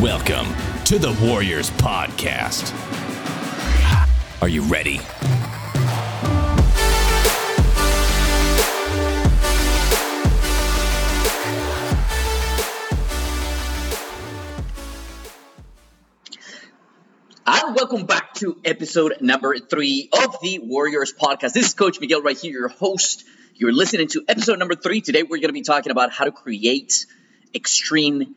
Welcome 0.00 0.54
to 0.84 1.00
the 1.00 1.12
Warriors 1.26 1.70
Podcast. 1.70 2.72
Are 4.40 4.48
you 4.48 4.62
ready? 4.62 5.00
Welcome 17.74 18.06
back 18.06 18.34
to 18.34 18.58
episode 18.64 19.14
number 19.20 19.56
three 19.56 20.08
of 20.12 20.36
the 20.42 20.58
Warriors 20.58 21.12
Podcast. 21.12 21.54
This 21.54 21.66
is 21.66 21.74
Coach 21.74 22.00
Miguel 22.00 22.22
right 22.22 22.36
here, 22.36 22.52
your 22.52 22.68
host. 22.68 23.24
You're 23.54 23.72
listening 23.72 24.08
to 24.08 24.24
episode 24.28 24.58
number 24.58 24.74
three. 24.74 25.00
Today, 25.00 25.22
we're 25.22 25.38
going 25.38 25.48
to 25.48 25.52
be 25.52 25.62
talking 25.62 25.90
about 25.90 26.12
how 26.12 26.24
to 26.24 26.32
create 26.32 27.06
extreme 27.54 28.34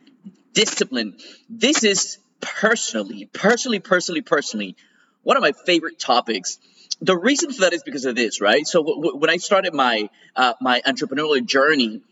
discipline. 0.52 1.16
This 1.48 1.84
is 1.84 2.18
personally, 2.40 3.28
personally, 3.32 3.80
personally, 3.80 4.22
personally, 4.22 4.76
one 5.22 5.36
of 5.36 5.42
my 5.42 5.52
favorite 5.52 5.98
topics. 5.98 6.58
The 7.00 7.16
reason 7.16 7.52
for 7.52 7.62
that 7.62 7.72
is 7.72 7.82
because 7.82 8.04
of 8.04 8.14
this, 8.14 8.40
right? 8.40 8.66
So 8.66 8.80
w- 8.80 8.96
w- 8.96 9.16
when 9.16 9.30
I 9.30 9.38
started 9.38 9.74
my 9.74 10.08
uh, 10.36 10.54
my 10.60 10.80
entrepreneurial 10.86 11.44
journey, 11.44 12.02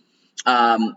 um, 0.46 0.96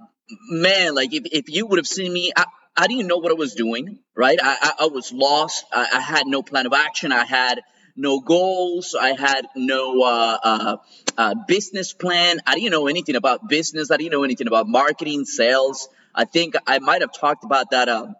man, 0.49 0.95
like 0.95 1.13
if, 1.13 1.23
if 1.31 1.49
you 1.49 1.65
would 1.65 1.77
have 1.77 1.87
seen 1.87 2.11
me, 2.11 2.31
I, 2.35 2.45
I 2.75 2.87
didn't 2.87 3.07
know 3.07 3.17
what 3.17 3.31
I 3.31 3.35
was 3.35 3.53
doing, 3.53 3.99
right? 4.15 4.39
I, 4.41 4.57
I, 4.61 4.85
I 4.85 4.87
was 4.87 5.11
lost. 5.11 5.65
I, 5.71 5.87
I, 5.93 5.99
had 5.99 6.25
no 6.25 6.41
plan 6.41 6.65
of 6.65 6.73
action. 6.73 7.11
I 7.11 7.23
had 7.25 7.61
no 7.95 8.19
goals. 8.19 8.95
I 8.99 9.09
had 9.09 9.47
no 9.55 10.01
uh, 10.01 10.37
uh, 10.43 10.77
uh, 11.17 11.35
business 11.47 11.93
plan. 11.93 12.39
I 12.47 12.55
didn't 12.55 12.71
know 12.71 12.87
anything 12.87 13.15
about 13.15 13.47
business. 13.47 13.91
I 13.91 13.97
didn't 13.97 14.11
know 14.11 14.23
anything 14.23 14.47
about 14.47 14.67
marketing, 14.67 15.25
sales. 15.25 15.87
I 16.15 16.25
think 16.25 16.55
I 16.67 16.79
might 16.79 17.01
have 17.01 17.13
talked 17.13 17.43
about 17.43 17.71
that 17.71 17.89
um, 17.89 18.15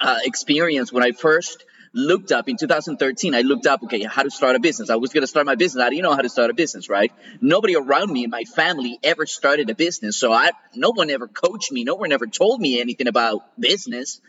uh, 0.00 0.18
experience 0.24 0.92
when 0.92 1.02
I 1.02 1.12
first 1.12 1.64
looked 1.92 2.30
up 2.30 2.48
in 2.48 2.56
2013 2.56 3.34
i 3.34 3.40
looked 3.40 3.66
up 3.66 3.82
okay 3.82 4.04
how 4.04 4.22
to 4.22 4.30
start 4.30 4.54
a 4.54 4.60
business. 4.60 4.90
I 4.90 4.96
was 4.96 5.12
going 5.12 5.22
to 5.22 5.26
start 5.26 5.44
my 5.46 5.56
business. 5.56 5.82
I 5.82 5.90
didn't 5.90 6.04
know 6.04 6.14
how 6.14 6.22
to 6.22 6.28
start 6.28 6.50
a 6.50 6.54
business 6.54 6.88
right? 6.88 7.12
Nobody 7.40 7.76
around 7.76 8.12
me 8.12 8.24
in 8.24 8.30
my 8.30 8.44
family 8.44 8.98
ever 9.02 9.26
started 9.26 9.70
a 9.70 9.74
business 9.74 10.16
so 10.16 10.32
i 10.32 10.52
no 10.74 10.92
one 10.92 11.10
ever 11.10 11.26
coached 11.26 11.72
me. 11.72 11.84
No 11.84 11.96
one 11.96 12.12
ever 12.12 12.26
told 12.26 12.60
me 12.60 12.80
anything 12.80 13.08
about 13.08 13.58
business. 13.58 14.20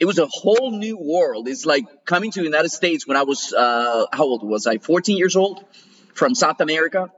It 0.00 0.06
was 0.06 0.18
a 0.18 0.26
whole 0.26 0.70
new 0.70 0.96
world. 0.96 1.48
It's 1.48 1.66
like 1.66 1.84
coming 2.06 2.30
to 2.30 2.40
the 2.40 2.46
united 2.46 2.70
states 2.70 3.06
when 3.06 3.18
i 3.18 3.24
was 3.24 3.52
uh, 3.52 4.06
how 4.10 4.24
old 4.24 4.42
was 4.42 4.66
i? 4.66 4.78
14 4.78 5.18
years 5.18 5.36
old 5.36 5.64
from 6.14 6.34
south 6.34 6.60
america. 6.60 7.10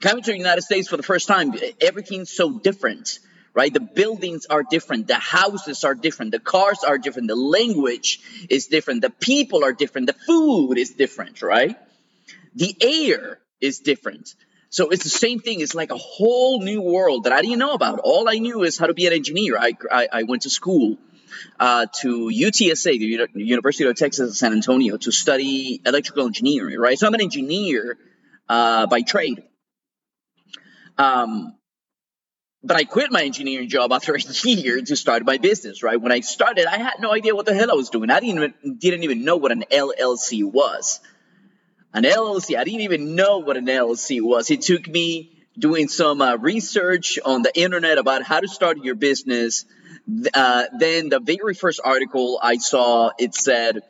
Coming 0.00 0.24
to 0.24 0.32
the 0.32 0.38
united 0.38 0.62
states 0.62 0.88
for 0.88 0.96
the 0.96 1.04
first 1.04 1.28
time 1.28 1.54
everything's 1.80 2.32
so 2.32 2.58
different 2.58 3.20
right? 3.54 3.72
The 3.72 3.80
buildings 3.80 4.46
are 4.46 4.62
different, 4.62 5.08
the 5.08 5.14
houses 5.14 5.84
are 5.84 5.94
different, 5.94 6.32
the 6.32 6.40
cars 6.40 6.84
are 6.84 6.98
different, 6.98 7.28
the 7.28 7.36
language 7.36 8.20
is 8.48 8.66
different, 8.66 9.02
the 9.02 9.10
people 9.10 9.64
are 9.64 9.72
different, 9.72 10.06
the 10.06 10.12
food 10.12 10.74
is 10.78 10.90
different, 10.90 11.42
right? 11.42 11.76
The 12.54 12.76
air 12.80 13.40
is 13.60 13.80
different. 13.80 14.34
So 14.70 14.90
it's 14.90 15.02
the 15.02 15.10
same 15.10 15.40
thing. 15.40 15.60
It's 15.60 15.74
like 15.74 15.90
a 15.90 15.96
whole 15.96 16.62
new 16.62 16.80
world 16.80 17.24
that 17.24 17.32
I 17.32 17.42
didn't 17.42 17.58
know 17.58 17.72
about. 17.72 17.98
All 17.98 18.28
I 18.28 18.38
knew 18.38 18.62
is 18.62 18.78
how 18.78 18.86
to 18.86 18.94
be 18.94 19.06
an 19.06 19.12
engineer. 19.12 19.58
I, 19.58 19.72
I, 19.90 20.08
I 20.12 20.22
went 20.22 20.42
to 20.42 20.50
school 20.50 20.96
uh, 21.58 21.86
to 22.00 22.28
UTSA, 22.28 23.28
the 23.32 23.44
University 23.44 23.88
of 23.88 23.96
Texas 23.96 24.30
at 24.30 24.36
San 24.36 24.52
Antonio, 24.52 24.96
to 24.96 25.10
study 25.10 25.80
electrical 25.84 26.26
engineering, 26.26 26.78
right? 26.78 26.96
So 26.96 27.08
I'm 27.08 27.14
an 27.14 27.20
engineer 27.20 27.98
uh, 28.48 28.86
by 28.86 29.02
trade. 29.02 29.42
Um, 30.98 31.54
but 32.62 32.76
I 32.76 32.84
quit 32.84 33.10
my 33.10 33.22
engineering 33.22 33.68
job 33.68 33.92
after 33.92 34.14
a 34.44 34.48
year 34.48 34.80
to 34.80 34.96
start 34.96 35.24
my 35.24 35.38
business, 35.38 35.82
right? 35.82 36.00
When 36.00 36.12
I 36.12 36.20
started, 36.20 36.66
I 36.66 36.78
had 36.78 36.94
no 37.00 37.12
idea 37.12 37.34
what 37.34 37.46
the 37.46 37.54
hell 37.54 37.70
I 37.70 37.74
was 37.74 37.90
doing. 37.90 38.10
I 38.10 38.20
didn't 38.20 38.36
even, 38.36 38.78
didn't 38.78 39.04
even 39.04 39.24
know 39.24 39.36
what 39.36 39.52
an 39.52 39.64
LLC 39.70 40.44
was. 40.44 41.00
An 41.92 42.04
LLC, 42.04 42.56
I 42.56 42.64
didn't 42.64 42.82
even 42.82 43.16
know 43.16 43.38
what 43.38 43.56
an 43.56 43.66
LLC 43.66 44.20
was. 44.20 44.50
It 44.50 44.62
took 44.62 44.86
me 44.86 45.36
doing 45.58 45.88
some 45.88 46.20
uh, 46.20 46.36
research 46.36 47.18
on 47.24 47.42
the 47.42 47.50
internet 47.58 47.98
about 47.98 48.22
how 48.22 48.40
to 48.40 48.48
start 48.48 48.78
your 48.78 48.94
business. 48.94 49.64
Uh, 50.32 50.64
then 50.78 51.08
the 51.08 51.20
very 51.20 51.54
first 51.54 51.80
article 51.82 52.38
I 52.42 52.58
saw, 52.58 53.10
it 53.18 53.34
said, 53.34 53.80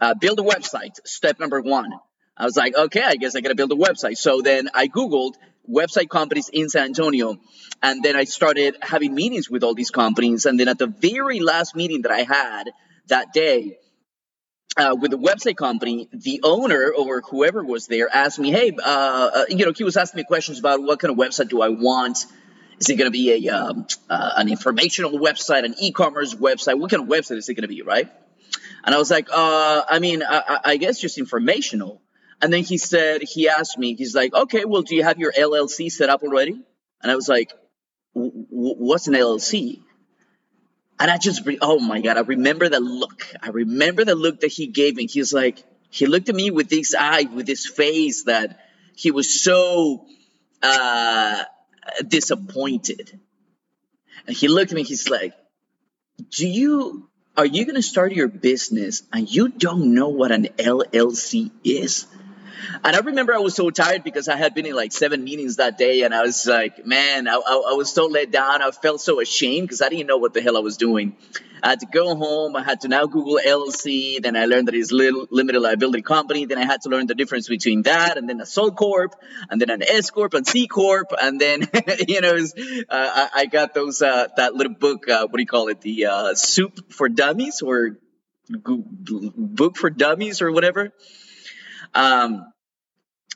uh, 0.00 0.14
build 0.14 0.40
a 0.40 0.42
website, 0.42 0.98
step 1.04 1.38
number 1.38 1.60
one. 1.60 1.92
I 2.36 2.44
was 2.44 2.56
like, 2.56 2.76
okay, 2.76 3.02
I 3.02 3.14
guess 3.14 3.36
I 3.36 3.40
gotta 3.40 3.54
build 3.54 3.70
a 3.70 3.76
website. 3.76 4.16
So 4.16 4.42
then 4.42 4.68
I 4.74 4.88
Googled 4.88 5.34
website 5.70 6.08
companies 6.08 6.48
in 6.52 6.68
San 6.68 6.86
Antonio. 6.86 7.38
And 7.82 8.02
then 8.02 8.16
I 8.16 8.24
started 8.24 8.76
having 8.80 9.14
meetings 9.14 9.50
with 9.50 9.62
all 9.62 9.74
these 9.74 9.90
companies. 9.90 10.46
And 10.46 10.58
then 10.58 10.68
at 10.68 10.78
the 10.78 10.86
very 10.86 11.40
last 11.40 11.74
meeting 11.74 12.02
that 12.02 12.12
I 12.12 12.22
had 12.22 12.70
that 13.08 13.32
day, 13.32 13.78
uh, 14.76 14.96
with 14.98 15.10
the 15.10 15.18
website 15.18 15.56
company, 15.56 16.08
the 16.12 16.40
owner 16.42 16.92
or 16.96 17.20
whoever 17.20 17.62
was 17.62 17.86
there 17.86 18.08
asked 18.12 18.38
me, 18.38 18.50
"Hey, 18.50 18.72
uh, 18.72 19.30
uh, 19.34 19.44
you 19.48 19.64
know, 19.64 19.72
he 19.72 19.84
was 19.84 19.96
asking 19.96 20.18
me 20.18 20.24
questions 20.24 20.58
about 20.58 20.82
what 20.82 20.98
kind 20.98 21.12
of 21.12 21.18
website 21.18 21.48
do 21.48 21.62
I 21.62 21.68
want? 21.68 22.26
Is 22.80 22.88
it 22.88 22.96
going 22.96 23.06
to 23.06 23.12
be 23.12 23.46
a 23.46 23.54
um, 23.54 23.86
uh, 24.10 24.32
an 24.36 24.48
informational 24.48 25.12
website, 25.12 25.64
an 25.64 25.74
e-commerce 25.78 26.34
website? 26.34 26.78
What 26.78 26.90
kind 26.90 27.02
of 27.02 27.08
website 27.08 27.36
is 27.36 27.48
it 27.48 27.54
going 27.54 27.62
to 27.62 27.68
be, 27.68 27.82
right?" 27.82 28.10
And 28.84 28.94
I 28.94 28.98
was 28.98 29.10
like, 29.10 29.28
uh, 29.30 29.82
"I 29.88 30.00
mean, 30.00 30.24
I, 30.24 30.58
I 30.64 30.76
guess 30.76 30.98
just 30.98 31.18
informational." 31.18 32.02
And 32.42 32.52
then 32.52 32.62
he 32.62 32.78
said, 32.78 33.22
he 33.22 33.48
asked 33.48 33.78
me, 33.78 33.94
he's 33.94 34.14
like, 34.14 34.34
okay, 34.34 34.64
well, 34.64 34.82
do 34.82 34.94
you 34.94 35.02
have 35.02 35.18
your 35.18 35.32
LLC 35.32 35.90
set 35.90 36.10
up 36.10 36.22
already? 36.22 36.60
And 37.02 37.12
I 37.12 37.16
was 37.16 37.28
like, 37.28 37.52
what's 38.12 39.08
an 39.08 39.14
LLC? 39.14 39.80
And 40.98 41.10
I 41.10 41.18
just, 41.18 41.42
oh 41.60 41.80
my 41.80 42.00
God, 42.00 42.16
I 42.16 42.20
remember 42.20 42.68
the 42.68 42.80
look. 42.80 43.26
I 43.42 43.48
remember 43.48 44.04
the 44.04 44.14
look 44.14 44.40
that 44.40 44.52
he 44.52 44.68
gave 44.68 44.96
me. 44.96 45.06
He's 45.06 45.32
like, 45.32 45.62
he 45.90 46.06
looked 46.06 46.28
at 46.28 46.34
me 46.34 46.50
with 46.50 46.68
this 46.68 46.94
eye, 46.98 47.24
with 47.32 47.46
this 47.46 47.66
face 47.66 48.24
that 48.24 48.60
he 48.96 49.10
was 49.10 49.42
so 49.42 50.06
uh, 50.62 51.44
disappointed. 52.06 53.18
And 54.26 54.36
he 54.36 54.48
looked 54.48 54.72
at 54.72 54.76
me, 54.76 54.82
he's 54.82 55.08
like, 55.08 55.34
do 56.30 56.46
you, 56.46 57.08
are 57.36 57.44
you 57.44 57.64
going 57.64 57.74
to 57.74 57.82
start 57.82 58.12
your 58.12 58.28
business 58.28 59.02
and 59.12 59.28
you 59.28 59.48
don't 59.48 59.94
know 59.94 60.08
what 60.08 60.30
an 60.30 60.44
LLC 60.58 61.50
is? 61.64 62.06
And 62.84 62.96
I 62.96 62.98
remember 63.00 63.34
I 63.34 63.38
was 63.38 63.54
so 63.54 63.70
tired 63.70 64.04
because 64.04 64.28
I 64.28 64.36
had 64.36 64.54
been 64.54 64.66
in 64.66 64.74
like 64.74 64.92
seven 64.92 65.24
meetings 65.24 65.56
that 65.56 65.78
day, 65.78 66.02
and 66.02 66.14
I 66.14 66.22
was 66.22 66.46
like, 66.46 66.86
man, 66.86 67.28
I, 67.28 67.32
I, 67.34 67.70
I 67.70 67.74
was 67.74 67.92
so 67.92 68.06
let 68.06 68.30
down. 68.30 68.62
I 68.62 68.70
felt 68.70 69.00
so 69.00 69.20
ashamed 69.20 69.68
because 69.68 69.82
I 69.82 69.88
didn't 69.88 70.06
know 70.06 70.18
what 70.18 70.34
the 70.34 70.42
hell 70.42 70.56
I 70.56 70.60
was 70.60 70.76
doing. 70.76 71.16
I 71.62 71.70
had 71.70 71.80
to 71.80 71.86
go 71.86 72.14
home. 72.14 72.56
I 72.56 72.62
had 72.62 72.82
to 72.82 72.88
now 72.88 73.06
Google 73.06 73.40
LLC. 73.44 74.22
Then 74.22 74.36
I 74.36 74.44
learned 74.44 74.68
that 74.68 74.74
it's 74.74 74.92
little 74.92 75.26
limited 75.30 75.60
liability 75.60 76.02
company. 76.02 76.44
Then 76.44 76.58
I 76.58 76.66
had 76.66 76.82
to 76.82 76.90
learn 76.90 77.06
the 77.06 77.14
difference 77.14 77.48
between 77.48 77.82
that 77.82 78.18
and 78.18 78.28
then 78.28 78.40
a 78.40 78.46
sole 78.46 78.70
corp, 78.70 79.14
and 79.48 79.60
then 79.60 79.70
an 79.70 79.82
S 79.82 80.10
corp 80.10 80.34
and 80.34 80.46
C 80.46 80.66
corp, 80.66 81.12
and 81.20 81.40
then 81.40 81.68
you 82.08 82.20
know 82.20 82.34
was, 82.34 82.54
uh, 82.54 82.82
I, 82.90 83.28
I, 83.34 83.46
got 83.46 83.72
those 83.72 84.02
uh, 84.02 84.28
that 84.36 84.54
little 84.54 84.74
book. 84.74 85.08
Uh, 85.08 85.26
what 85.26 85.36
do 85.36 85.40
you 85.40 85.46
call 85.46 85.68
it? 85.68 85.80
The 85.80 86.06
uh, 86.06 86.34
Soup 86.34 86.92
for 86.92 87.08
Dummies 87.08 87.62
or 87.62 87.98
book 88.48 89.76
for 89.76 89.90
dummies 89.90 90.42
or 90.42 90.52
whatever. 90.52 90.92
Um, 91.94 92.52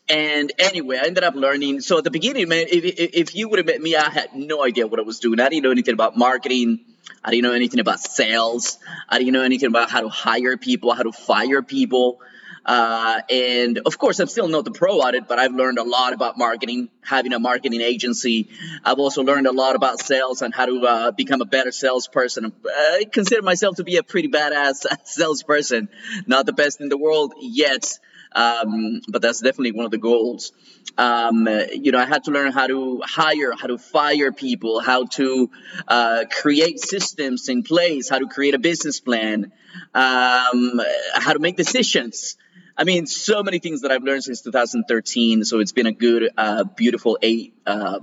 and 0.08 0.52
anyway, 0.58 0.98
I 0.98 1.06
ended 1.06 1.24
up 1.24 1.34
learning. 1.34 1.80
So 1.80 1.98
at 1.98 2.04
the 2.04 2.10
beginning, 2.10 2.48
man, 2.48 2.66
if, 2.68 2.84
if 2.84 3.34
you 3.34 3.48
would 3.48 3.58
have 3.58 3.66
met 3.66 3.80
me, 3.80 3.96
I 3.96 4.08
had 4.08 4.34
no 4.34 4.64
idea 4.64 4.86
what 4.86 5.00
I 5.00 5.02
was 5.02 5.18
doing. 5.18 5.40
I 5.40 5.48
didn't 5.48 5.64
know 5.64 5.70
anything 5.70 5.94
about 5.94 6.16
marketing. 6.16 6.80
I 7.24 7.30
didn't 7.30 7.44
know 7.44 7.52
anything 7.52 7.80
about 7.80 8.00
sales. 8.00 8.78
I 9.08 9.18
didn't 9.18 9.32
know 9.32 9.42
anything 9.42 9.68
about 9.68 9.90
how 9.90 10.00
to 10.00 10.08
hire 10.08 10.56
people, 10.56 10.92
how 10.94 11.02
to 11.02 11.12
fire 11.12 11.62
people. 11.62 12.20
Uh, 12.64 13.22
and 13.30 13.78
of 13.86 13.96
course, 13.96 14.18
I'm 14.20 14.26
still 14.26 14.46
not 14.46 14.64
the 14.66 14.70
pro 14.70 15.02
at 15.06 15.14
it, 15.14 15.26
but 15.26 15.38
I've 15.38 15.54
learned 15.54 15.78
a 15.78 15.84
lot 15.84 16.12
about 16.12 16.36
marketing, 16.36 16.90
having 17.02 17.32
a 17.32 17.38
marketing 17.38 17.80
agency. 17.80 18.50
I've 18.84 18.98
also 18.98 19.22
learned 19.22 19.46
a 19.46 19.52
lot 19.52 19.74
about 19.74 20.00
sales 20.00 20.42
and 20.42 20.54
how 20.54 20.66
to 20.66 20.86
uh, 20.86 21.10
become 21.12 21.40
a 21.40 21.46
better 21.46 21.72
salesperson. 21.72 22.52
I 22.66 23.06
consider 23.10 23.40
myself 23.40 23.76
to 23.76 23.84
be 23.84 23.96
a 23.96 24.02
pretty 24.02 24.28
badass 24.28 24.84
salesperson. 25.04 25.88
Not 26.26 26.44
the 26.44 26.52
best 26.52 26.82
in 26.82 26.90
the 26.90 26.98
world 26.98 27.32
yet, 27.40 27.98
um, 28.32 29.00
but 29.08 29.22
that's 29.22 29.40
definitely 29.40 29.72
one 29.72 29.84
of 29.84 29.90
the 29.90 29.98
goals. 29.98 30.52
Um, 30.96 31.48
you 31.72 31.92
know, 31.92 31.98
I 31.98 32.06
had 32.06 32.24
to 32.24 32.30
learn 32.30 32.52
how 32.52 32.66
to 32.66 33.00
hire, 33.04 33.52
how 33.52 33.68
to 33.68 33.78
fire 33.78 34.32
people, 34.32 34.80
how 34.80 35.04
to 35.04 35.50
uh, 35.86 36.24
create 36.30 36.80
systems 36.80 37.48
in 37.48 37.62
place, 37.62 38.08
how 38.08 38.18
to 38.18 38.26
create 38.26 38.54
a 38.54 38.58
business 38.58 39.00
plan, 39.00 39.52
um, 39.94 40.80
how 41.14 41.32
to 41.32 41.38
make 41.38 41.56
decisions. 41.56 42.36
I 42.76 42.84
mean, 42.84 43.06
so 43.06 43.42
many 43.42 43.58
things 43.58 43.80
that 43.80 43.90
I've 43.90 44.04
learned 44.04 44.24
since 44.24 44.42
2013. 44.42 45.44
So 45.44 45.60
it's 45.60 45.72
been 45.72 45.86
a 45.86 45.92
good, 45.92 46.30
uh, 46.36 46.64
beautiful 46.64 47.18
eight 47.22 47.54
uh, 47.66 48.00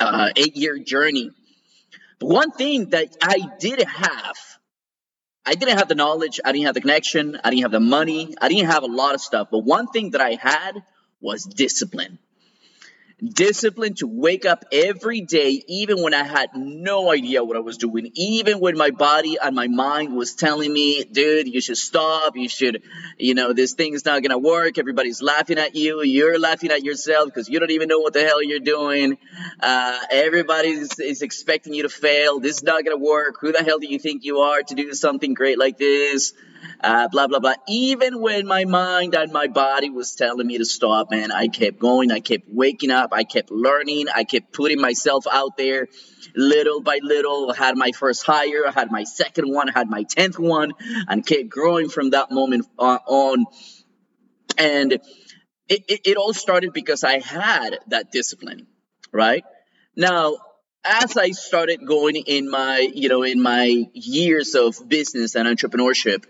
uh 0.00 0.30
eight 0.36 0.56
year 0.56 0.78
journey. 0.78 1.30
But 2.18 2.28
one 2.28 2.50
thing 2.50 2.90
that 2.90 3.14
I 3.22 3.38
did 3.58 3.82
have 3.82 4.36
I 5.46 5.54
didn't 5.54 5.78
have 5.78 5.88
the 5.88 5.94
knowledge, 5.94 6.40
I 6.44 6.52
didn't 6.52 6.66
have 6.66 6.74
the 6.74 6.80
connection, 6.80 7.38
I 7.44 7.50
didn't 7.50 7.62
have 7.62 7.70
the 7.70 7.80
money, 7.80 8.34
I 8.40 8.48
didn't 8.48 8.68
have 8.68 8.82
a 8.82 8.86
lot 8.86 9.14
of 9.14 9.20
stuff. 9.20 9.48
But 9.50 9.60
one 9.60 9.86
thing 9.86 10.10
that 10.10 10.20
I 10.20 10.32
had 10.34 10.82
was 11.20 11.44
discipline. 11.44 12.18
Discipline 13.22 13.94
to 13.94 14.06
wake 14.06 14.44
up 14.44 14.64
every 14.70 15.22
day, 15.22 15.64
even 15.68 16.02
when 16.02 16.12
I 16.12 16.22
had 16.22 16.50
no 16.54 17.10
idea 17.10 17.42
what 17.42 17.56
I 17.56 17.60
was 17.60 17.78
doing, 17.78 18.10
even 18.14 18.60
when 18.60 18.76
my 18.76 18.90
body 18.90 19.38
and 19.42 19.56
my 19.56 19.68
mind 19.68 20.14
was 20.14 20.34
telling 20.34 20.70
me, 20.70 21.02
dude, 21.04 21.48
you 21.48 21.62
should 21.62 21.78
stop, 21.78 22.36
you 22.36 22.48
should, 22.48 22.82
you 23.16 23.34
know, 23.34 23.54
this 23.54 23.72
thing 23.72 23.94
is 23.94 24.04
not 24.04 24.22
gonna 24.22 24.38
work. 24.38 24.76
Everybody's 24.78 25.22
laughing 25.22 25.58
at 25.58 25.74
you, 25.74 26.02
you're 26.02 26.38
laughing 26.38 26.70
at 26.70 26.84
yourself 26.84 27.26
because 27.26 27.48
you 27.48 27.58
don't 27.58 27.70
even 27.70 27.88
know 27.88 28.00
what 28.00 28.12
the 28.12 28.22
hell 28.22 28.42
you're 28.42 28.60
doing. 28.60 29.16
Uh, 29.60 29.98
everybody 30.10 30.68
is, 30.68 30.98
is 31.00 31.22
expecting 31.22 31.72
you 31.72 31.84
to 31.84 31.88
fail. 31.88 32.38
This 32.38 32.58
is 32.58 32.62
not 32.62 32.84
gonna 32.84 32.98
work. 32.98 33.36
Who 33.40 33.50
the 33.50 33.64
hell 33.64 33.78
do 33.78 33.86
you 33.86 33.98
think 33.98 34.24
you 34.24 34.40
are 34.40 34.62
to 34.62 34.74
do 34.74 34.92
something 34.92 35.32
great 35.32 35.58
like 35.58 35.78
this? 35.78 36.34
Uh, 36.82 37.08
blah 37.08 37.26
blah 37.26 37.40
blah. 37.40 37.54
Even 37.68 38.20
when 38.20 38.46
my 38.46 38.64
mind 38.64 39.14
and 39.14 39.32
my 39.32 39.46
body 39.46 39.90
was 39.90 40.14
telling 40.14 40.46
me 40.46 40.58
to 40.58 40.64
stop, 40.64 41.10
man, 41.10 41.32
I 41.32 41.48
kept 41.48 41.78
going. 41.78 42.12
I 42.12 42.20
kept 42.20 42.44
waking 42.48 42.90
up. 42.90 43.10
I 43.12 43.24
kept 43.24 43.50
learning. 43.50 44.06
I 44.14 44.24
kept 44.24 44.52
putting 44.52 44.80
myself 44.80 45.26
out 45.30 45.56
there, 45.56 45.88
little 46.34 46.80
by 46.80 47.00
little. 47.02 47.50
I 47.50 47.56
had 47.56 47.76
my 47.76 47.92
first 47.92 48.24
hire. 48.24 48.66
I 48.66 48.72
had 48.72 48.90
my 48.90 49.04
second 49.04 49.52
one. 49.52 49.68
I 49.68 49.78
had 49.78 49.88
my 49.88 50.02
tenth 50.04 50.38
one, 50.38 50.72
and 51.08 51.24
kept 51.24 51.48
growing 51.48 51.88
from 51.88 52.10
that 52.10 52.30
moment 52.30 52.66
on. 52.78 53.46
And 54.58 54.92
it, 55.68 55.84
it, 55.88 56.00
it 56.04 56.16
all 56.16 56.32
started 56.32 56.72
because 56.72 57.04
I 57.04 57.18
had 57.18 57.78
that 57.88 58.12
discipline, 58.12 58.66
right? 59.12 59.44
Now, 59.96 60.36
as 60.84 61.16
I 61.16 61.30
started 61.30 61.84
going 61.86 62.16
in 62.16 62.48
my, 62.48 62.88
you 62.94 63.08
know, 63.08 63.22
in 63.22 63.42
my 63.42 63.88
years 63.92 64.54
of 64.54 64.88
business 64.88 65.34
and 65.34 65.48
entrepreneurship, 65.48 66.24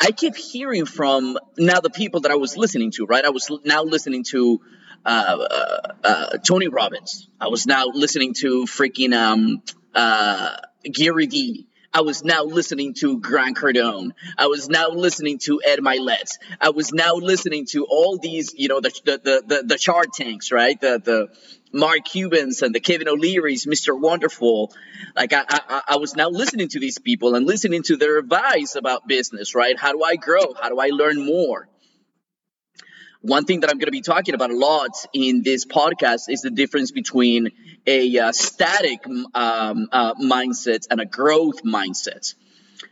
I 0.00 0.10
kept 0.10 0.36
hearing 0.36 0.86
from 0.86 1.38
now 1.56 1.80
the 1.80 1.90
people 1.90 2.20
that 2.20 2.30
I 2.30 2.36
was 2.36 2.56
listening 2.56 2.90
to, 2.92 3.06
right? 3.06 3.24
I 3.24 3.30
was 3.30 3.50
now 3.64 3.82
listening 3.82 4.24
to 4.30 4.60
uh, 5.04 5.46
uh, 5.50 5.92
uh, 6.02 6.38
Tony 6.38 6.68
Robbins. 6.68 7.28
I 7.40 7.48
was 7.48 7.66
now 7.66 7.86
listening 7.92 8.34
to 8.40 8.64
freaking 8.64 9.14
um, 9.14 9.62
uh, 9.94 10.56
Gary 10.84 11.26
Vee. 11.26 11.66
I 11.92 12.00
was 12.00 12.24
now 12.24 12.42
listening 12.42 12.94
to 12.94 13.20
Grant 13.20 13.56
Cardone. 13.56 14.14
I 14.36 14.48
was 14.48 14.68
now 14.68 14.88
listening 14.88 15.38
to 15.44 15.60
Ed 15.64 15.78
Mylett. 15.78 16.38
I 16.60 16.70
was 16.70 16.92
now 16.92 17.14
listening 17.14 17.66
to 17.66 17.86
all 17.88 18.18
these, 18.18 18.52
you 18.56 18.66
know, 18.66 18.80
the 18.80 18.90
the 19.04 19.42
the, 19.46 19.62
the 19.64 19.78
Shark 19.78 20.08
Tanks, 20.12 20.50
right? 20.50 20.80
The 20.80 21.00
the 21.02 21.28
Mark 21.74 22.04
Cubans 22.04 22.62
and 22.62 22.72
the 22.72 22.78
Kevin 22.78 23.08
O'Leary's, 23.08 23.66
Mr. 23.66 23.98
Wonderful. 24.00 24.72
Like 25.16 25.32
I, 25.32 25.44
I, 25.48 25.82
I 25.88 25.96
was 25.96 26.14
now 26.14 26.28
listening 26.28 26.68
to 26.68 26.78
these 26.78 26.98
people 26.98 27.34
and 27.34 27.46
listening 27.46 27.82
to 27.84 27.96
their 27.96 28.18
advice 28.18 28.76
about 28.76 29.08
business, 29.08 29.56
right? 29.56 29.76
How 29.76 29.92
do 29.92 30.02
I 30.04 30.14
grow? 30.14 30.54
How 30.54 30.68
do 30.68 30.78
I 30.78 30.90
learn 30.90 31.26
more? 31.26 31.68
One 33.22 33.44
thing 33.44 33.60
that 33.60 33.70
I'm 33.70 33.78
going 33.78 33.86
to 33.86 33.90
be 33.92 34.02
talking 34.02 34.34
about 34.34 34.50
a 34.50 34.56
lot 34.56 34.90
in 35.12 35.42
this 35.42 35.64
podcast 35.64 36.28
is 36.28 36.42
the 36.42 36.50
difference 36.50 36.92
between 36.92 37.50
a 37.86 38.18
uh, 38.18 38.32
static 38.32 39.04
um, 39.34 39.88
uh, 39.90 40.14
mindset 40.14 40.86
and 40.90 41.00
a 41.00 41.06
growth 41.06 41.64
mindset 41.64 42.34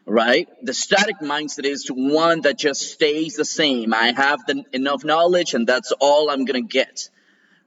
right? 0.06 0.48
The 0.62 0.74
static 0.74 1.20
mindset 1.20 1.64
is 1.64 1.86
one 1.88 2.40
that 2.42 2.58
just 2.58 2.80
stays 2.80 3.36
the 3.36 3.44
same. 3.44 3.94
I 3.94 4.12
have 4.12 4.44
the, 4.46 4.64
enough 4.72 5.04
knowledge 5.04 5.54
and 5.54 5.66
that's 5.66 5.92
all 6.00 6.30
I'm 6.30 6.44
going 6.44 6.60
to 6.60 6.68
get. 6.68 7.08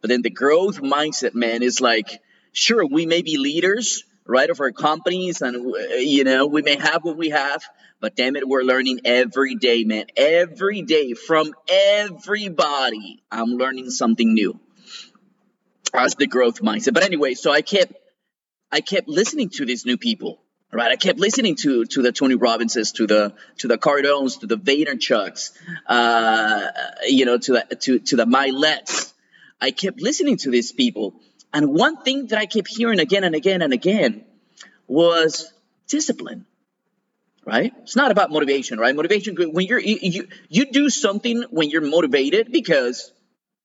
But 0.05 0.09
then 0.09 0.21
the 0.21 0.29
growth 0.29 0.83
mindset, 0.83 1.33
man, 1.33 1.63
is 1.63 1.81
like, 1.81 2.21
sure, 2.51 2.85
we 2.85 3.07
may 3.07 3.23
be 3.23 3.39
leaders, 3.39 4.03
right, 4.27 4.47
of 4.51 4.59
our 4.59 4.71
companies, 4.71 5.41
and 5.41 5.73
you 5.97 6.23
know, 6.23 6.45
we 6.45 6.61
may 6.61 6.75
have 6.75 7.03
what 7.03 7.17
we 7.17 7.29
have, 7.31 7.63
but 7.99 8.15
damn 8.15 8.35
it, 8.35 8.47
we're 8.47 8.61
learning 8.61 8.99
every 9.03 9.55
day, 9.55 9.83
man. 9.83 10.05
Every 10.15 10.83
day 10.83 11.15
from 11.15 11.55
everybody, 11.67 13.23
I'm 13.31 13.53
learning 13.57 13.89
something 13.89 14.31
new. 14.31 14.59
That's 15.91 16.13
the 16.13 16.27
growth 16.27 16.61
mindset. 16.61 16.93
But 16.93 17.01
anyway, 17.01 17.33
so 17.33 17.51
I 17.51 17.63
kept, 17.63 17.93
I 18.71 18.81
kept 18.81 19.07
listening 19.07 19.49
to 19.55 19.65
these 19.65 19.87
new 19.87 19.97
people, 19.97 20.39
right? 20.71 20.91
I 20.91 20.97
kept 20.97 21.17
listening 21.17 21.55
to 21.63 21.83
to 21.85 22.03
the 22.03 22.11
Tony 22.11 22.35
Robbinses, 22.35 22.93
to 22.97 23.07
the 23.07 23.33
to 23.57 23.67
the 23.67 23.79
Cardones, 23.79 24.41
to 24.41 24.45
the 24.45 24.57
Vaynerchuks, 24.57 25.53
uh, 25.87 26.67
you 27.07 27.25
know, 27.25 27.39
to 27.39 27.53
the 27.53 27.75
to 27.77 27.97
to 27.97 28.15
the 28.15 28.25
Myletts, 28.25 29.13
I 29.61 29.71
kept 29.71 30.01
listening 30.01 30.37
to 30.37 30.51
these 30.51 30.71
people. 30.71 31.19
And 31.53 31.73
one 31.73 31.97
thing 32.03 32.27
that 32.27 32.39
I 32.39 32.45
kept 32.45 32.67
hearing 32.67 32.99
again 32.99 33.23
and 33.23 33.35
again 33.35 33.61
and 33.61 33.73
again 33.73 34.25
was 34.87 35.51
discipline. 35.87 36.45
Right? 37.45 37.73
It's 37.83 37.95
not 37.95 38.11
about 38.11 38.31
motivation, 38.31 38.79
right? 38.79 38.95
Motivation 38.95 39.35
when 39.37 39.67
you're 39.67 39.79
you 39.79 39.99
you, 40.01 40.27
you 40.49 40.65
do 40.71 40.89
something 40.89 41.43
when 41.51 41.69
you're 41.69 41.81
motivated 41.81 42.51
because 42.51 43.13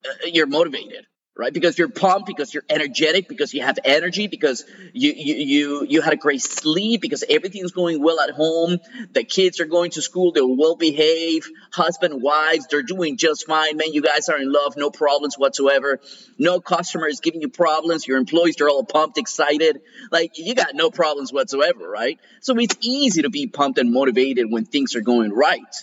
uh, 0.04 0.26
you're 0.26 0.46
motivated 0.46 1.06
right? 1.40 1.54
Because 1.54 1.78
you're 1.78 1.88
pumped, 1.88 2.26
because 2.26 2.52
you're 2.52 2.64
energetic, 2.68 3.26
because 3.26 3.54
you 3.54 3.62
have 3.62 3.78
energy, 3.82 4.26
because 4.26 4.66
you 4.92 5.10
you 5.16 5.34
you 5.34 5.86
you 5.88 6.02
had 6.02 6.12
a 6.12 6.16
great 6.16 6.42
sleep, 6.42 7.00
because 7.00 7.24
everything's 7.30 7.72
going 7.72 8.02
well 8.02 8.20
at 8.20 8.28
home. 8.28 8.78
The 9.12 9.24
kids 9.24 9.58
are 9.58 9.64
going 9.64 9.92
to 9.92 10.02
school, 10.02 10.32
they're 10.32 10.46
well 10.46 10.76
behaved, 10.76 11.48
husband, 11.72 12.22
wives, 12.22 12.66
they're 12.70 12.82
doing 12.82 13.16
just 13.16 13.46
fine. 13.46 13.78
Man, 13.78 13.94
you 13.94 14.02
guys 14.02 14.28
are 14.28 14.38
in 14.38 14.52
love, 14.52 14.76
no 14.76 14.90
problems 14.90 15.36
whatsoever. 15.36 16.00
No 16.38 16.60
customers 16.60 17.20
giving 17.20 17.40
you 17.40 17.48
problems. 17.48 18.06
Your 18.06 18.18
employees 18.18 18.60
are 18.60 18.68
all 18.68 18.84
pumped, 18.84 19.16
excited. 19.16 19.80
Like 20.12 20.32
you 20.36 20.54
got 20.54 20.74
no 20.74 20.90
problems 20.90 21.32
whatsoever, 21.32 21.88
right? 21.88 22.18
So 22.42 22.58
it's 22.58 22.76
easy 22.82 23.22
to 23.22 23.30
be 23.30 23.46
pumped 23.46 23.78
and 23.78 23.90
motivated 23.90 24.46
when 24.50 24.66
things 24.66 24.94
are 24.94 25.00
going 25.00 25.32
right. 25.32 25.74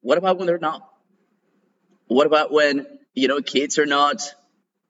What 0.00 0.16
about 0.16 0.38
when 0.38 0.46
they're 0.46 0.58
not? 0.58 0.88
What 2.06 2.26
about 2.26 2.52
when 2.52 2.86
you 3.14 3.28
know, 3.28 3.40
kids 3.40 3.78
are 3.78 3.86
not 3.86 4.34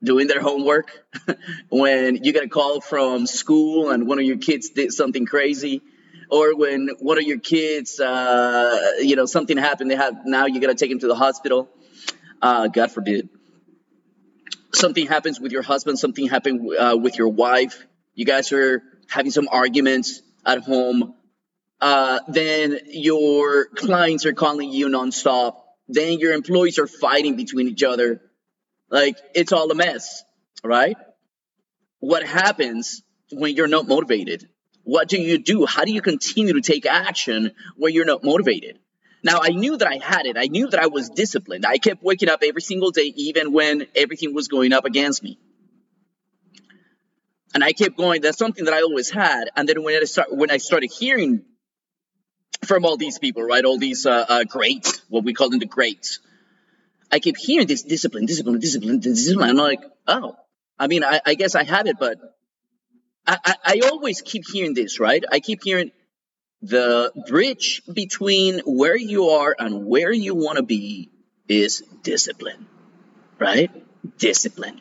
doing 0.03 0.27
their 0.27 0.41
homework, 0.41 1.07
when 1.69 2.23
you 2.23 2.33
get 2.33 2.45
a 2.45 2.49
call 2.49 2.81
from 2.81 3.27
school 3.27 3.91
and 3.91 4.07
one 4.07 4.19
of 4.19 4.25
your 4.25 4.37
kids 4.37 4.71
did 4.71 4.93
something 4.93 5.27
crazy, 5.27 5.83
or 6.31 6.57
when 6.57 6.91
one 6.99 7.19
of 7.19 7.25
your 7.25 7.39
kids, 7.39 8.01
uh, 8.01 8.93
you 9.01 9.17
know, 9.17 9.27
something 9.27 9.57
happened, 9.57 9.91
they 9.91 9.97
have 9.97 10.25
now 10.25 10.47
you 10.47 10.61
got 10.61 10.69
to 10.69 10.75
take 10.75 10.91
them 10.91 10.99
to 11.01 11.07
the 11.07 11.15
hospital. 11.15 11.69
Uh, 12.41 12.69
God 12.69 12.91
forbid. 12.91 13.29
Something 14.73 15.07
happens 15.07 15.41
with 15.41 15.53
your 15.53 15.63
husband, 15.63 15.99
something 15.99 16.29
happened 16.29 16.69
uh, 16.77 16.97
with 17.01 17.17
your 17.17 17.29
wife. 17.29 17.87
You 18.15 18.25
guys 18.25 18.53
are 18.53 18.83
having 19.09 19.31
some 19.31 19.49
arguments 19.51 20.21
at 20.45 20.59
home. 20.59 21.15
Uh, 21.81 22.21
then 22.29 22.79
your 22.87 23.67
clients 23.67 24.27
are 24.27 24.33
calling 24.33 24.71
you 24.71 24.89
nonstop 24.89 25.57
then 25.89 26.19
your 26.19 26.33
employees 26.33 26.79
are 26.79 26.87
fighting 26.87 27.37
between 27.37 27.69
each 27.69 27.83
other. 27.83 28.21
Like 28.91 29.17
it's 29.35 29.53
all 29.53 29.71
a 29.71 29.75
mess, 29.75 30.23
right? 30.63 30.97
What 32.01 32.25
happens 32.25 33.03
when 33.33 33.55
you're 33.55 33.69
not 33.69 33.89
motivated? 33.89 34.49
What 34.83 35.09
do 35.09 35.21
you 35.21 35.39
do? 35.39 35.65
How 35.65 35.85
do 35.85 35.93
you 35.93 36.03
continue 36.03 36.55
to 36.55 36.61
take 36.61 36.87
action 36.87 37.53
when 37.77 37.95
you're 37.95 38.05
not 38.05 38.23
motivated? 38.23 38.79
Now, 39.23 39.41
I 39.43 39.49
knew 39.49 39.79
that 39.79 39.89
I 39.89 39.97
had 39.97 40.27
it. 40.27 40.37
I 40.37 40.49
knew 40.49 40.69
that 40.69 40.79
I 40.79 40.89
was 40.89 41.09
disciplined. 41.09 41.65
I 41.65 41.79
kept 41.79 42.03
waking 42.03 42.29
up 42.29 42.43
every 42.43 42.61
single 42.61 42.91
day, 42.91 43.11
even 43.17 43.55
when 43.55 43.87
everything 43.97 44.35
was 44.35 44.49
going 44.49 44.75
up 44.75 44.85
against 44.85 45.23
me. 45.23 45.39
And 47.55 47.65
I 47.65 47.73
kept 47.73 47.97
going. 47.97 48.21
That's 48.21 48.37
something 48.37 48.67
that 48.67 48.75
I 48.75 48.83
always 48.83 49.09
had. 49.09 49.45
And 49.57 49.67
then 49.67 49.83
when 49.83 49.97
I 49.97 50.05
start, 50.05 50.29
when 50.31 50.51
I 50.51 50.59
started 50.59 50.93
hearing 50.93 51.47
from 52.65 52.85
all 52.85 52.97
these 52.97 53.19
people, 53.19 53.43
right? 53.43 53.65
All 53.65 53.79
these 53.79 54.07
uh, 54.07 54.25
uh, 54.29 54.45
greats, 54.45 55.03
what 55.09 55.25
we 55.25 55.35
call 55.35 55.51
them 55.51 55.61
the 55.61 55.67
greats. 55.67 56.21
I 57.11 57.19
keep 57.19 57.37
hearing 57.37 57.67
this 57.67 57.83
discipline, 57.83 58.27
discipline, 58.27 58.59
discipline, 58.59 59.01
discipline. 59.01 59.51
I'm 59.51 59.57
like, 59.57 59.85
oh, 60.07 60.37
I 60.79 60.87
mean, 60.89 61.05
I, 61.05 61.21
I 61.25 61.35
guess 61.35 61.55
I 61.55 61.65
have 61.65 61.87
it, 61.87 61.97
but 61.99 62.19
I, 63.27 63.39
I, 63.45 63.55
I 63.65 63.81
always 63.89 64.21
keep 64.21 64.45
hearing 64.51 64.75
this, 64.75 64.99
right? 64.99 65.23
I 65.31 65.41
keep 65.41 65.63
hearing 65.63 65.93
the 66.63 67.13
bridge 67.29 67.83
between 67.93 68.61
where 68.61 68.97
you 68.97 69.29
are 69.29 69.55
and 69.59 69.87
where 69.87 70.13
you 70.13 70.35
want 70.35 70.57
to 70.57 70.63
be 70.63 71.11
is 71.49 71.83
discipline, 72.03 72.67
right? 73.39 73.71
Discipline. 74.19 74.81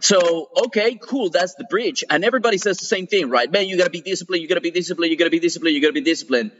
So, 0.00 0.48
okay, 0.66 0.98
cool, 1.00 1.30
that's 1.30 1.54
the 1.54 1.64
bridge. 1.64 2.04
And 2.08 2.24
everybody 2.24 2.58
says 2.58 2.78
the 2.78 2.86
same 2.86 3.06
thing, 3.06 3.30
right? 3.30 3.50
Man, 3.50 3.66
you 3.66 3.76
gotta 3.76 3.90
be 3.90 4.00
disciplined, 4.00 4.42
you 4.42 4.48
gotta 4.48 4.60
be 4.60 4.70
disciplined, 4.70 5.10
you 5.10 5.16
gotta 5.16 5.30
be 5.30 5.40
disciplined, 5.40 5.74
you 5.74 5.80
gotta 5.80 5.92
be 5.92 6.00
disciplined. 6.00 6.52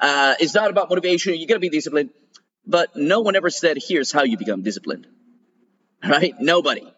Uh, 0.00 0.34
it's 0.40 0.54
not 0.54 0.70
about 0.70 0.88
motivation. 0.88 1.34
You 1.34 1.46
got 1.46 1.54
to 1.54 1.60
be 1.60 1.68
disciplined. 1.68 2.10
But 2.66 2.94
no 2.96 3.20
one 3.20 3.34
ever 3.34 3.50
said, 3.50 3.76
here's 3.80 4.12
how 4.12 4.22
you 4.22 4.36
become 4.36 4.62
disciplined. 4.62 5.06
Right? 6.04 6.34
Nobody. 6.40 6.92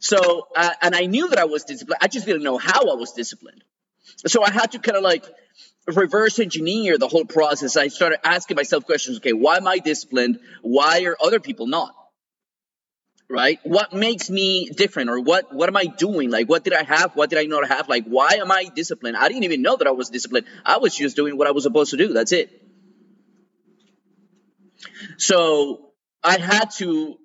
So, 0.00 0.48
uh, 0.56 0.70
and 0.82 0.94
I 0.94 1.06
knew 1.06 1.28
that 1.28 1.38
I 1.38 1.44
was 1.44 1.64
disciplined. 1.64 1.98
I 2.02 2.08
just 2.08 2.26
didn't 2.26 2.42
know 2.42 2.58
how 2.58 2.90
I 2.90 2.94
was 2.94 3.12
disciplined. 3.12 3.62
So 4.26 4.42
I 4.42 4.50
had 4.50 4.72
to 4.72 4.78
kind 4.78 4.96
of 4.96 5.04
like 5.04 5.24
reverse 5.86 6.38
engineer 6.38 6.98
the 6.98 7.08
whole 7.08 7.24
process. 7.24 7.76
I 7.76 7.88
started 7.88 8.18
asking 8.26 8.56
myself 8.56 8.84
questions. 8.84 9.18
Okay, 9.18 9.32
why 9.32 9.56
am 9.56 9.66
I 9.66 9.78
disciplined? 9.78 10.40
Why 10.62 11.02
are 11.04 11.16
other 11.22 11.40
people 11.40 11.66
not? 11.66 11.94
Right? 13.30 13.58
What 13.62 13.92
makes 13.92 14.30
me 14.30 14.70
different 14.70 15.10
or 15.10 15.20
what 15.20 15.52
what 15.54 15.68
am 15.68 15.76
I 15.76 15.86
doing? 15.86 16.30
Like 16.30 16.48
what 16.48 16.64
did 16.64 16.72
I 16.72 16.82
have? 16.82 17.14
What 17.14 17.30
did 17.30 17.38
I 17.38 17.44
not 17.44 17.68
have? 17.68 17.88
Like 17.88 18.04
why 18.04 18.34
am 18.34 18.50
I 18.50 18.66
disciplined? 18.74 19.16
I 19.16 19.28
didn't 19.28 19.44
even 19.44 19.62
know 19.62 19.76
that 19.76 19.86
I 19.86 19.92
was 19.92 20.10
disciplined. 20.10 20.46
I 20.64 20.78
was 20.78 20.94
just 20.94 21.16
doing 21.16 21.36
what 21.36 21.46
I 21.46 21.52
was 21.52 21.64
supposed 21.64 21.90
to 21.90 21.96
do. 21.96 22.12
That's 22.12 22.32
it. 22.32 22.50
So 25.18 25.92
I 26.22 26.38
had 26.38 26.70
to 26.78 27.16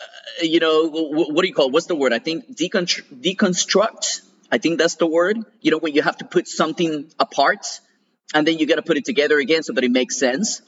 uh, 0.00 0.44
you 0.44 0.60
know, 0.60 0.88
what, 0.88 1.32
what 1.32 1.42
do 1.42 1.48
you 1.48 1.54
call? 1.54 1.66
It? 1.66 1.72
What's 1.72 1.86
the 1.86 1.96
word? 1.96 2.12
I 2.12 2.18
think 2.18 2.56
deconstruct. 2.56 4.22
I 4.50 4.58
think 4.58 4.78
that's 4.78 4.96
the 4.96 5.06
word. 5.06 5.38
You 5.60 5.70
know, 5.70 5.78
when 5.78 5.94
you 5.94 6.02
have 6.02 6.18
to 6.18 6.24
put 6.24 6.48
something 6.48 7.10
apart, 7.18 7.80
and 8.34 8.46
then 8.46 8.58
you 8.58 8.66
got 8.66 8.76
to 8.76 8.82
put 8.82 8.96
it 8.96 9.04
together 9.04 9.38
again 9.38 9.62
so 9.62 9.72
that 9.72 9.84
it 9.84 9.90
makes 9.90 10.18
sense. 10.18 10.62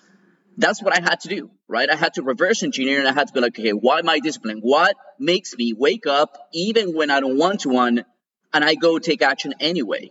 That's 0.56 0.82
what 0.82 0.96
I 0.96 1.00
had 1.00 1.20
to 1.20 1.28
do, 1.28 1.50
right? 1.68 1.88
I 1.88 1.96
had 1.96 2.14
to 2.14 2.22
reverse 2.22 2.62
engineer 2.62 2.98
and 2.98 3.08
I 3.08 3.12
had 3.12 3.28
to 3.28 3.32
be 3.32 3.40
like, 3.40 3.58
okay, 3.58 3.72
why 3.72 4.00
am 4.00 4.08
I 4.08 4.18
disciplined? 4.18 4.60
What 4.62 4.96
makes 5.18 5.56
me 5.56 5.72
wake 5.72 6.06
up 6.06 6.36
even 6.52 6.94
when 6.94 7.10
I 7.10 7.20
don't 7.20 7.38
want 7.38 7.60
to 7.60 7.68
one 7.70 8.04
and 8.52 8.64
I 8.64 8.74
go 8.74 8.98
take 8.98 9.22
action 9.22 9.54
anyway? 9.60 10.10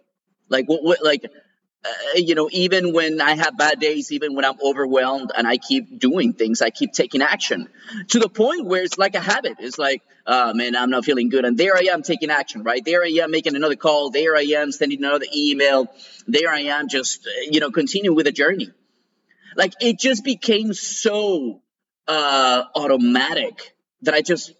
Like 0.49 0.67
what, 0.67 0.83
what 0.83 1.03
like 1.03 1.25
uh, 1.85 1.89
you 2.15 2.35
know, 2.35 2.49
even 2.51 2.93
when 2.93 3.21
I 3.21 3.35
have 3.35 3.57
bad 3.57 3.79
days, 3.79 4.11
even 4.11 4.35
when 4.35 4.43
I'm 4.43 4.59
overwhelmed 4.61 5.31
and 5.35 5.47
I 5.47 5.55
keep 5.55 5.97
doing 5.97 6.33
things, 6.33 6.61
I 6.61 6.71
keep 6.71 6.91
taking 6.91 7.21
action 7.21 7.69
to 8.09 8.19
the 8.19 8.27
point 8.27 8.65
where 8.65 8.83
it's 8.83 8.97
like 8.97 9.15
a 9.15 9.21
habit. 9.21 9.57
It's 9.59 9.77
like, 9.77 10.01
oh 10.27 10.53
man, 10.53 10.75
I'm 10.75 10.89
not 10.89 11.05
feeling 11.05 11.29
good. 11.29 11.45
And 11.45 11.57
there 11.57 11.77
I 11.77 11.87
am 11.91 12.03
taking 12.03 12.31
action, 12.31 12.63
right? 12.63 12.83
There 12.83 13.01
I 13.03 13.19
am 13.23 13.31
making 13.31 13.55
another 13.55 13.77
call. 13.77 14.09
There 14.09 14.35
I 14.35 14.41
am 14.57 14.73
sending 14.73 14.99
another 14.99 15.25
email. 15.33 15.87
There 16.27 16.51
I 16.51 16.61
am 16.63 16.89
just, 16.89 17.25
uh, 17.25 17.29
you 17.49 17.61
know, 17.61 17.71
continuing 17.71 18.17
with 18.17 18.25
the 18.25 18.33
journey. 18.33 18.71
Like 19.55 19.73
it 19.81 19.99
just 19.99 20.23
became 20.23 20.73
so 20.73 21.61
uh, 22.07 22.63
automatic 22.75 23.73
that 24.03 24.13
I 24.13 24.21
just 24.21 24.53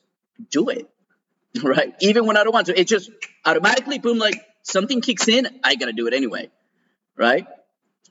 do 0.50 0.69
it, 0.69 0.89
right? 1.63 1.93
Even 2.01 2.25
when 2.25 2.38
I 2.38 2.43
don't 2.43 2.53
want 2.53 2.67
to, 2.67 2.79
it 2.79 2.88
just 2.88 3.10
automatically, 3.46 4.00
boom, 4.00 4.17
like 4.17 4.46
something 4.63 5.01
kicks 5.01 5.27
in, 5.27 5.48
I 5.63 5.75
gotta 5.75 5.93
do 5.93 6.08
it 6.08 6.13
anyway 6.13 6.50
right? 7.19 7.46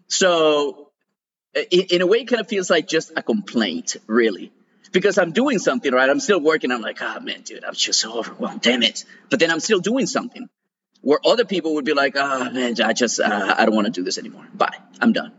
So, 0.07 0.91
in 1.71 2.03
a 2.03 2.07
way, 2.07 2.19
it 2.19 2.29
kind 2.29 2.41
of 2.41 2.47
feels 2.47 2.71
like 2.71 2.87
just 2.87 3.11
a 3.17 3.23
complaint, 3.23 3.97
really. 4.07 4.53
Because 4.93 5.19
I'm 5.19 5.33
doing 5.33 5.59
something, 5.59 5.93
right? 5.93 6.09
I'm 6.09 6.21
still 6.21 6.41
working. 6.41 6.71
I'm 6.71 6.81
like, 6.81 6.99
oh 7.03 7.21
man, 7.21 7.43
dude, 7.43 7.65
I'm 7.65 7.75
just 7.75 8.01
so 8.01 8.19
overwhelmed. 8.19 8.63
Damn 8.63 8.83
it. 8.83 9.05
But 9.29 9.41
then 9.41 9.51
I'm 9.51 9.61
still 9.61 9.81
doing 9.81 10.07
something 10.07 10.49
where 11.03 11.19
other 11.27 11.45
people 11.45 11.75
would 11.75 11.85
be 11.85 11.93
like, 11.93 12.15
oh 12.17 12.51
man, 12.51 12.75
I 12.83 12.93
just, 12.93 13.21
uh, 13.21 13.55
I 13.59 13.67
don't 13.67 13.75
want 13.75 13.87
to 13.87 13.93
do 13.93 14.03
this 14.03 14.17
anymore. 14.17 14.47
Bye. 14.55 14.77
I'm 15.01 15.13
done. 15.13 15.33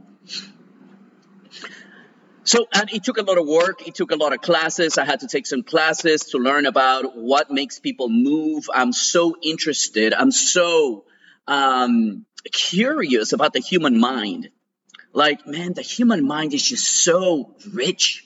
So, 2.49 2.67
and 2.73 2.91
it 2.91 3.03
took 3.03 3.19
a 3.19 3.21
lot 3.21 3.37
of 3.37 3.45
work. 3.45 3.87
It 3.87 3.93
took 3.93 4.09
a 4.09 4.15
lot 4.15 4.33
of 4.33 4.41
classes. 4.41 4.97
I 4.97 5.05
had 5.05 5.19
to 5.19 5.27
take 5.27 5.45
some 5.45 5.61
classes 5.61 6.23
to 6.31 6.39
learn 6.39 6.65
about 6.65 7.15
what 7.15 7.51
makes 7.51 7.77
people 7.77 8.09
move. 8.09 8.67
I'm 8.73 8.91
so 8.91 9.35
interested. 9.39 10.15
I'm 10.15 10.31
so 10.31 11.05
um, 11.47 12.25
curious 12.51 13.33
about 13.33 13.53
the 13.53 13.59
human 13.59 13.99
mind. 13.99 14.49
Like, 15.13 15.45
man, 15.45 15.73
the 15.73 15.83
human 15.83 16.25
mind 16.25 16.55
is 16.55 16.63
just 16.63 16.87
so 16.87 17.55
rich. 17.71 18.25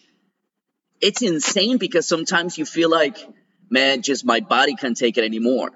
It's 1.02 1.22
insane 1.22 1.78
because 1.78 2.08
sometimes 2.08 2.58
you 2.58 2.66
feel 2.66 2.90
like, 2.90 3.18
man, 3.70 4.04
just 4.04 4.24
my 4.24 4.40
body 4.40 4.76
can't 4.76 4.96
take 4.96 5.18
it 5.18 5.26
anymore. 5.26 5.72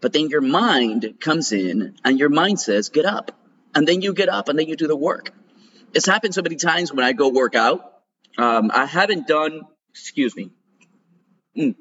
But 0.00 0.12
then 0.12 0.28
your 0.28 0.42
mind 0.42 1.14
comes 1.18 1.50
in 1.50 1.96
and 2.04 2.20
your 2.20 2.28
mind 2.28 2.60
says, 2.60 2.88
get 2.88 3.04
up. 3.04 3.32
And 3.74 3.84
then 3.84 4.00
you 4.00 4.14
get 4.14 4.28
up 4.28 4.48
and 4.48 4.56
then 4.56 4.68
you 4.68 4.76
do 4.76 4.86
the 4.86 4.94
work. 4.94 5.32
It's 5.94 6.06
happened 6.06 6.34
so 6.34 6.42
many 6.42 6.56
times 6.56 6.92
when 6.92 7.04
I 7.04 7.12
go 7.12 7.28
work 7.28 7.54
out. 7.54 8.00
Um, 8.38 8.70
I 8.72 8.86
haven't 8.86 9.26
done, 9.26 9.62
excuse 9.90 10.36
me. 10.36 10.50
Mm. 11.56 11.74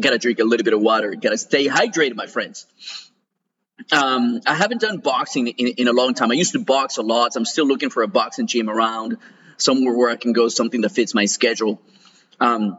Gotta 0.00 0.18
drink 0.18 0.38
a 0.38 0.44
little 0.44 0.64
bit 0.64 0.72
of 0.72 0.80
water. 0.80 1.14
Gotta 1.14 1.38
stay 1.38 1.66
hydrated, 1.66 2.14
my 2.14 2.26
friends 2.26 2.66
um, 3.92 4.40
I 4.46 4.54
haven't 4.54 4.80
done 4.80 4.98
boxing 4.98 5.48
in, 5.48 5.66
in, 5.68 5.88
a 5.88 5.92
long 5.92 6.14
time. 6.14 6.30
I 6.30 6.34
used 6.34 6.52
to 6.52 6.58
box 6.60 6.96
a 6.96 7.02
lot. 7.02 7.36
I'm 7.36 7.44
still 7.44 7.66
looking 7.66 7.90
for 7.90 8.02
a 8.02 8.08
boxing 8.08 8.46
gym 8.46 8.70
around 8.70 9.18
somewhere 9.56 9.96
where 9.96 10.10
I 10.10 10.16
can 10.16 10.32
go, 10.32 10.48
something 10.48 10.80
that 10.82 10.90
fits 10.90 11.14
my 11.14 11.26
schedule. 11.26 11.80
Um, 12.40 12.78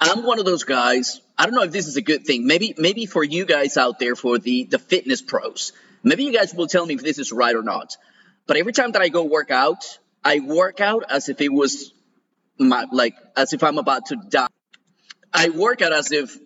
I'm 0.00 0.24
one 0.24 0.38
of 0.38 0.44
those 0.44 0.64
guys. 0.64 1.20
I 1.36 1.44
don't 1.44 1.54
know 1.54 1.62
if 1.62 1.72
this 1.72 1.88
is 1.88 1.96
a 1.96 2.02
good 2.02 2.24
thing. 2.24 2.46
Maybe, 2.46 2.74
maybe 2.78 3.06
for 3.06 3.24
you 3.24 3.44
guys 3.44 3.76
out 3.76 3.98
there, 3.98 4.14
for 4.14 4.38
the 4.38 4.64
the 4.64 4.78
fitness 4.78 5.20
pros, 5.20 5.72
maybe 6.02 6.24
you 6.24 6.32
guys 6.32 6.54
will 6.54 6.68
tell 6.68 6.86
me 6.86 6.94
if 6.94 7.02
this 7.02 7.18
is 7.18 7.32
right 7.32 7.54
or 7.54 7.62
not. 7.62 7.96
But 8.46 8.56
every 8.56 8.72
time 8.72 8.92
that 8.92 9.02
I 9.02 9.08
go 9.08 9.24
work 9.24 9.50
out, 9.50 9.98
I 10.24 10.40
work 10.40 10.80
out 10.80 11.04
as 11.10 11.28
if 11.28 11.40
it 11.40 11.52
was 11.52 11.92
my 12.58 12.86
like 12.92 13.14
as 13.36 13.52
if 13.52 13.62
I'm 13.62 13.78
about 13.78 14.06
to 14.06 14.16
die. 14.16 14.46
I 15.32 15.48
work 15.48 15.82
out 15.82 15.92
as 15.92 16.12
if 16.12 16.36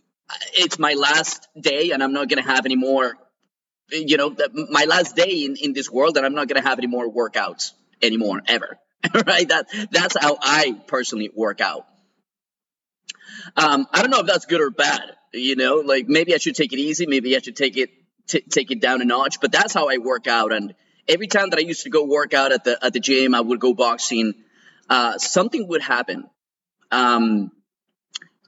it's 0.52 0.78
my 0.78 0.94
last 0.94 1.48
day 1.58 1.90
and 1.90 2.02
I'm 2.02 2.12
not 2.12 2.28
gonna 2.28 2.42
have 2.42 2.64
any 2.64 2.76
more 2.76 3.16
you 3.90 4.16
know, 4.16 4.34
my 4.70 4.84
last 4.84 5.16
day 5.16 5.44
in, 5.44 5.56
in 5.56 5.72
this 5.72 5.90
world 5.90 6.16
and 6.16 6.26
I'm 6.26 6.34
not 6.34 6.48
going 6.48 6.60
to 6.60 6.68
have 6.68 6.78
any 6.78 6.86
more 6.86 7.10
workouts 7.10 7.72
anymore, 8.02 8.42
ever. 8.46 8.78
right? 9.26 9.48
That, 9.48 9.66
that's 9.90 10.16
how 10.18 10.36
I 10.40 10.76
personally 10.86 11.30
work 11.34 11.60
out. 11.60 11.86
Um, 13.56 13.86
I 13.92 14.02
don't 14.02 14.10
know 14.10 14.20
if 14.20 14.26
that's 14.26 14.46
good 14.46 14.60
or 14.60 14.70
bad. 14.70 15.02
You 15.32 15.56
know, 15.56 15.76
like 15.76 16.08
maybe 16.08 16.34
I 16.34 16.38
should 16.38 16.54
take 16.54 16.72
it 16.72 16.78
easy. 16.78 17.06
Maybe 17.06 17.36
I 17.36 17.40
should 17.40 17.56
take 17.56 17.76
it, 17.76 17.90
t- 18.26 18.40
take 18.40 18.70
it 18.70 18.80
down 18.80 19.02
a 19.02 19.04
notch, 19.04 19.40
but 19.40 19.52
that's 19.52 19.72
how 19.74 19.88
I 19.88 19.98
work 19.98 20.26
out. 20.26 20.52
And 20.52 20.74
every 21.08 21.26
time 21.26 21.50
that 21.50 21.58
I 21.58 21.62
used 21.62 21.84
to 21.84 21.90
go 21.90 22.04
work 22.04 22.34
out 22.34 22.52
at 22.52 22.64
the, 22.64 22.84
at 22.84 22.92
the 22.92 23.00
gym, 23.00 23.34
I 23.34 23.40
would 23.40 23.60
go 23.60 23.74
boxing, 23.74 24.34
uh, 24.88 25.18
something 25.18 25.66
would 25.68 25.82
happen. 25.82 26.28
Um, 26.90 27.50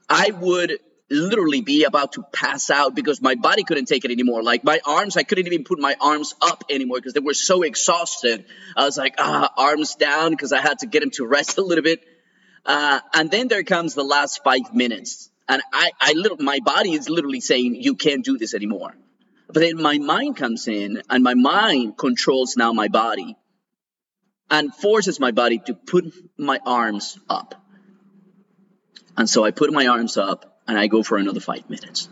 I 0.09 0.31
would 0.31 0.79
literally 1.09 1.61
be 1.61 1.83
about 1.83 2.13
to 2.13 2.23
pass 2.31 2.69
out 2.69 2.95
because 2.95 3.21
my 3.21 3.35
body 3.35 3.63
couldn't 3.63 3.85
take 3.85 4.05
it 4.05 4.11
anymore. 4.11 4.41
Like 4.41 4.63
my 4.63 4.79
arms, 4.85 5.17
I 5.17 5.23
couldn't 5.23 5.45
even 5.45 5.63
put 5.63 5.77
my 5.79 5.95
arms 5.99 6.33
up 6.41 6.63
anymore 6.69 6.97
because 6.97 7.13
they 7.13 7.19
were 7.19 7.33
so 7.33 7.63
exhausted. 7.63 8.45
I 8.75 8.85
was 8.85 8.97
like, 8.97 9.15
ah, 9.19 9.51
arms 9.57 9.95
down 9.95 10.31
because 10.31 10.53
I 10.53 10.61
had 10.61 10.79
to 10.79 10.87
get 10.87 11.03
him 11.03 11.11
to 11.11 11.25
rest 11.25 11.57
a 11.57 11.61
little 11.61 11.83
bit. 11.83 12.01
Uh, 12.65 12.99
and 13.13 13.29
then 13.29 13.47
there 13.47 13.63
comes 13.63 13.93
the 13.93 14.03
last 14.03 14.41
five 14.43 14.73
minutes. 14.73 15.29
And 15.49 15.61
I, 15.73 15.91
I 15.99 16.13
little, 16.13 16.37
my 16.37 16.59
body 16.63 16.93
is 16.93 17.09
literally 17.09 17.41
saying, 17.41 17.75
you 17.75 17.95
can't 17.95 18.23
do 18.23 18.37
this 18.37 18.53
anymore. 18.53 18.95
But 19.53 19.59
then 19.59 19.81
my 19.81 19.97
mind 19.97 20.37
comes 20.37 20.67
in 20.67 21.01
and 21.09 21.23
my 21.23 21.33
mind 21.33 21.97
controls 21.97 22.55
now 22.55 22.71
my 22.71 22.87
body 22.87 23.35
and 24.49 24.73
forces 24.73 25.19
my 25.19 25.31
body 25.31 25.59
to 25.65 25.73
put 25.73 26.13
my 26.37 26.59
arms 26.65 27.19
up. 27.29 27.55
And 29.17 29.29
so 29.29 29.43
I 29.43 29.51
put 29.51 29.73
my 29.73 29.87
arms 29.87 30.15
up 30.15 30.59
and 30.67 30.77
I 30.77 30.87
go 30.87 31.03
for 31.03 31.17
another 31.17 31.41
five 31.41 31.69
minutes. 31.69 32.07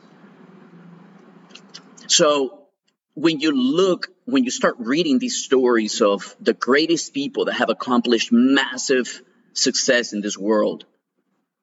So 2.08 2.66
when 3.14 3.40
you 3.40 3.52
look, 3.52 4.08
when 4.26 4.44
you 4.44 4.52
start 4.52 4.76
reading 4.80 5.18
these 5.18 5.38
stories 5.38 6.02
of 6.02 6.36
the 6.42 6.54
greatest 6.54 7.14
people 7.14 7.46
that 7.46 7.54
have 7.54 7.70
accomplished 7.70 8.34
massive 8.34 9.22
success 9.54 10.12
in 10.12 10.20
this 10.20 10.38
world, 10.38 10.86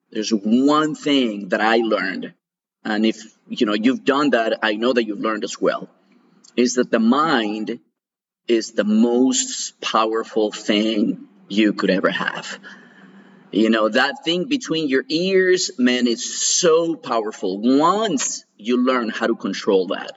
there's 0.09 0.31
one 0.31 0.95
thing 0.95 1.49
that 1.49 1.61
I 1.61 1.77
learned. 1.77 2.33
And 2.83 3.05
if 3.05 3.36
you 3.49 3.65
know 3.65 3.73
you've 3.73 4.05
done 4.05 4.31
that, 4.31 4.59
I 4.63 4.75
know 4.75 4.93
that 4.93 5.05
you've 5.05 5.19
learned 5.19 5.43
as 5.43 5.59
well, 5.59 5.89
is 6.55 6.75
that 6.75 6.91
the 6.91 6.99
mind 6.99 7.79
is 8.47 8.71
the 8.71 8.83
most 8.83 9.79
powerful 9.81 10.51
thing 10.51 11.27
you 11.47 11.73
could 11.73 11.89
ever 11.89 12.09
have. 12.09 12.59
You 13.51 13.69
know, 13.69 13.87
that 13.89 14.25
thing 14.25 14.45
between 14.45 14.89
your 14.89 15.03
ears, 15.07 15.71
man, 15.77 16.07
is 16.07 16.37
so 16.37 16.95
powerful. 16.95 17.59
Once 17.59 18.45
you 18.57 18.85
learn 18.85 19.09
how 19.09 19.27
to 19.27 19.35
control 19.35 19.87
that, 19.87 20.11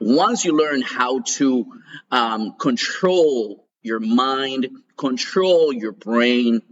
once 0.00 0.44
you 0.44 0.56
learn 0.56 0.82
how 0.82 1.20
to 1.20 1.66
um, 2.10 2.54
control 2.56 3.66
your 3.82 3.98
mind, 3.98 4.68
control 4.96 5.72
your 5.72 5.92
brain, 5.92 6.62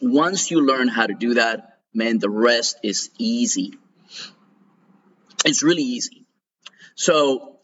once 0.00 0.50
you 0.50 0.64
learn 0.64 0.88
how 0.88 1.06
to 1.06 1.14
do 1.14 1.34
that, 1.34 1.78
man, 1.92 2.18
the 2.18 2.30
rest 2.30 2.78
is 2.82 3.10
easy. 3.18 3.74
It's 5.44 5.62
really 5.62 5.82
easy. 5.82 6.26
So, 6.94 7.58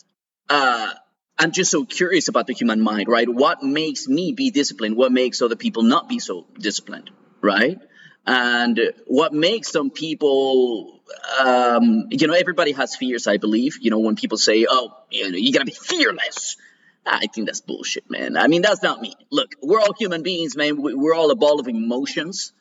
uh, 0.48 0.92
I'm 1.38 1.52
just 1.52 1.70
so 1.70 1.84
curious 1.84 2.28
about 2.28 2.46
the 2.46 2.54
human 2.54 2.80
mind, 2.80 3.08
right? 3.08 3.28
What 3.28 3.62
makes 3.62 4.08
me 4.08 4.32
be 4.32 4.50
disciplined? 4.50 4.96
What 4.96 5.12
makes 5.12 5.42
other 5.42 5.56
people 5.56 5.82
not 5.82 6.08
be 6.08 6.18
so 6.18 6.46
disciplined, 6.58 7.10
right? 7.42 7.78
And 8.26 8.80
what 9.06 9.34
makes 9.34 9.70
some 9.70 9.90
people, 9.90 11.02
um, 11.38 12.06
you 12.10 12.26
know, 12.26 12.32
everybody 12.32 12.72
has 12.72 12.96
fears, 12.96 13.26
I 13.26 13.36
believe. 13.36 13.76
You 13.80 13.90
know, 13.90 13.98
when 13.98 14.16
people 14.16 14.38
say, 14.38 14.66
oh, 14.68 14.92
you 15.10 15.30
know, 15.30 15.36
you 15.36 15.52
gotta 15.52 15.66
be 15.66 15.72
fearless. 15.72 16.56
I 17.04 17.26
think 17.28 17.46
that's 17.46 17.60
bullshit, 17.60 18.10
man. 18.10 18.36
I 18.36 18.48
mean, 18.48 18.62
that's 18.62 18.82
not 18.82 19.00
me. 19.00 19.14
Look, 19.30 19.52
we're 19.62 19.80
all 19.80 19.92
human 19.96 20.22
beings, 20.22 20.56
man. 20.56 20.80
We're 20.80 21.14
all 21.14 21.30
a 21.30 21.36
ball 21.36 21.60
of 21.60 21.68
emotions. 21.68 22.52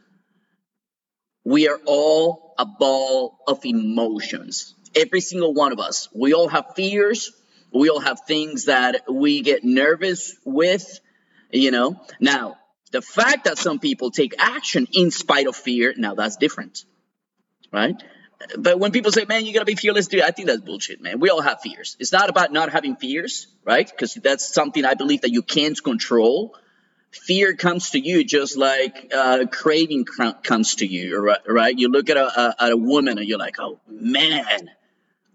We 1.43 1.67
are 1.67 1.79
all 1.85 2.53
a 2.59 2.65
ball 2.65 3.39
of 3.47 3.65
emotions. 3.65 4.74
Every 4.95 5.21
single 5.21 5.53
one 5.53 5.71
of 5.71 5.79
us. 5.79 6.09
We 6.13 6.33
all 6.33 6.47
have 6.47 6.73
fears 6.75 7.31
we 7.75 7.89
all 7.89 7.99
have 7.99 8.21
things 8.21 8.65
that 8.65 9.03
we 9.11 9.41
get 9.41 9.63
nervous 9.63 10.35
with, 10.45 11.01
you 11.51 11.71
know. 11.71 11.99
Now, 12.21 12.55
the 12.91 13.01
fact 13.01 13.45
that 13.45 13.57
some 13.57 13.79
people 13.79 14.11
take 14.11 14.33
action 14.39 14.87
in 14.93 15.11
spite 15.11 15.47
of 15.47 15.55
fear, 15.55 15.93
now 15.97 16.15
that's 16.15 16.37
different, 16.37 16.85
right? 17.73 18.01
But 18.57 18.79
when 18.79 18.91
people 18.91 19.11
say, 19.11 19.25
man, 19.27 19.45
you 19.45 19.53
gotta 19.53 19.65
be 19.65 19.75
fearless, 19.75 20.07
dude, 20.07 20.21
I 20.21 20.31
think 20.31 20.47
that's 20.47 20.61
bullshit, 20.61 21.01
man. 21.01 21.19
We 21.19 21.29
all 21.29 21.41
have 21.41 21.61
fears. 21.61 21.97
It's 21.99 22.13
not 22.13 22.29
about 22.29 22.53
not 22.53 22.71
having 22.71 22.95
fears, 22.95 23.47
right? 23.65 23.89
Because 23.89 24.13
that's 24.13 24.53
something 24.53 24.85
I 24.85 24.93
believe 24.93 25.21
that 25.21 25.31
you 25.31 25.41
can't 25.41 25.81
control. 25.83 26.55
fear 27.11 27.55
comes 27.55 27.91
to 27.91 27.99
you 27.99 28.23
just 28.23 28.57
like 28.57 29.11
uh, 29.13 29.45
craving 29.51 30.05
comes 30.05 30.75
to 30.75 30.85
you, 30.85 31.17
right? 31.17 31.39
right? 31.47 31.77
You 31.77 31.89
look 31.89 32.09
at 32.09 32.17
a, 32.17 32.25
a, 32.25 32.55
at 32.65 32.71
a 32.71 32.77
woman 32.77 33.17
and 33.17 33.27
you're 33.27 33.39
like, 33.39 33.59
oh 33.59 33.79
man, 33.87 34.69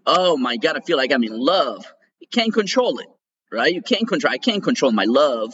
oh 0.05 0.37
my 0.37 0.57
God, 0.57 0.77
I 0.77 0.81
feel 0.81 0.97
like 0.97 1.11
I'm 1.11 1.23
in 1.23 1.37
love. 1.37 1.85
You 2.19 2.27
can't 2.31 2.53
control 2.53 2.99
it, 2.99 3.07
right? 3.51 3.73
You 3.73 3.81
can't 3.81 4.07
control, 4.07 4.33
I 4.33 4.37
can't 4.37 4.63
control 4.63 4.91
my 4.91 5.05
love. 5.05 5.53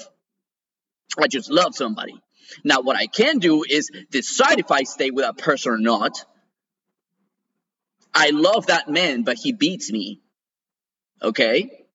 I 1.20 1.28
just 1.28 1.50
love 1.50 1.76
somebody. 1.76 2.20
Now, 2.64 2.82
what 2.82 2.96
I 2.96 3.08
can 3.08 3.40
do 3.40 3.64
is 3.68 3.90
decide 4.12 4.60
if 4.60 4.72
I 4.72 4.84
stay 4.84 5.12
with 5.12 5.26
that 5.26 5.38
person 5.38 5.74
or 5.74 5.78
not. 5.78 6.24
I 8.14 8.30
love 8.32 8.68
that 8.68 8.90
man, 8.90 9.24
but 9.24 9.38
he 9.38 9.52
beats 9.52 9.92
me. 9.92 10.22
Okay? 11.22 11.86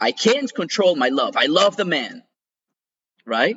I 0.00 0.12
can't 0.12 0.52
control 0.52 0.96
my 0.96 1.08
love. 1.08 1.36
I 1.36 1.46
love 1.46 1.76
the 1.76 1.84
man, 1.84 2.22
right? 3.26 3.56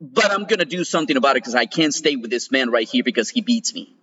But 0.00 0.30
I'm 0.30 0.44
going 0.44 0.58
to 0.58 0.66
do 0.66 0.84
something 0.84 1.16
about 1.16 1.36
it 1.36 1.42
because 1.42 1.54
I 1.54 1.66
can't 1.66 1.94
stay 1.94 2.16
with 2.16 2.30
this 2.30 2.50
man 2.50 2.70
right 2.70 2.88
here 2.88 3.02
because 3.02 3.30
he 3.30 3.40
beats 3.40 3.74
me. 3.74 3.95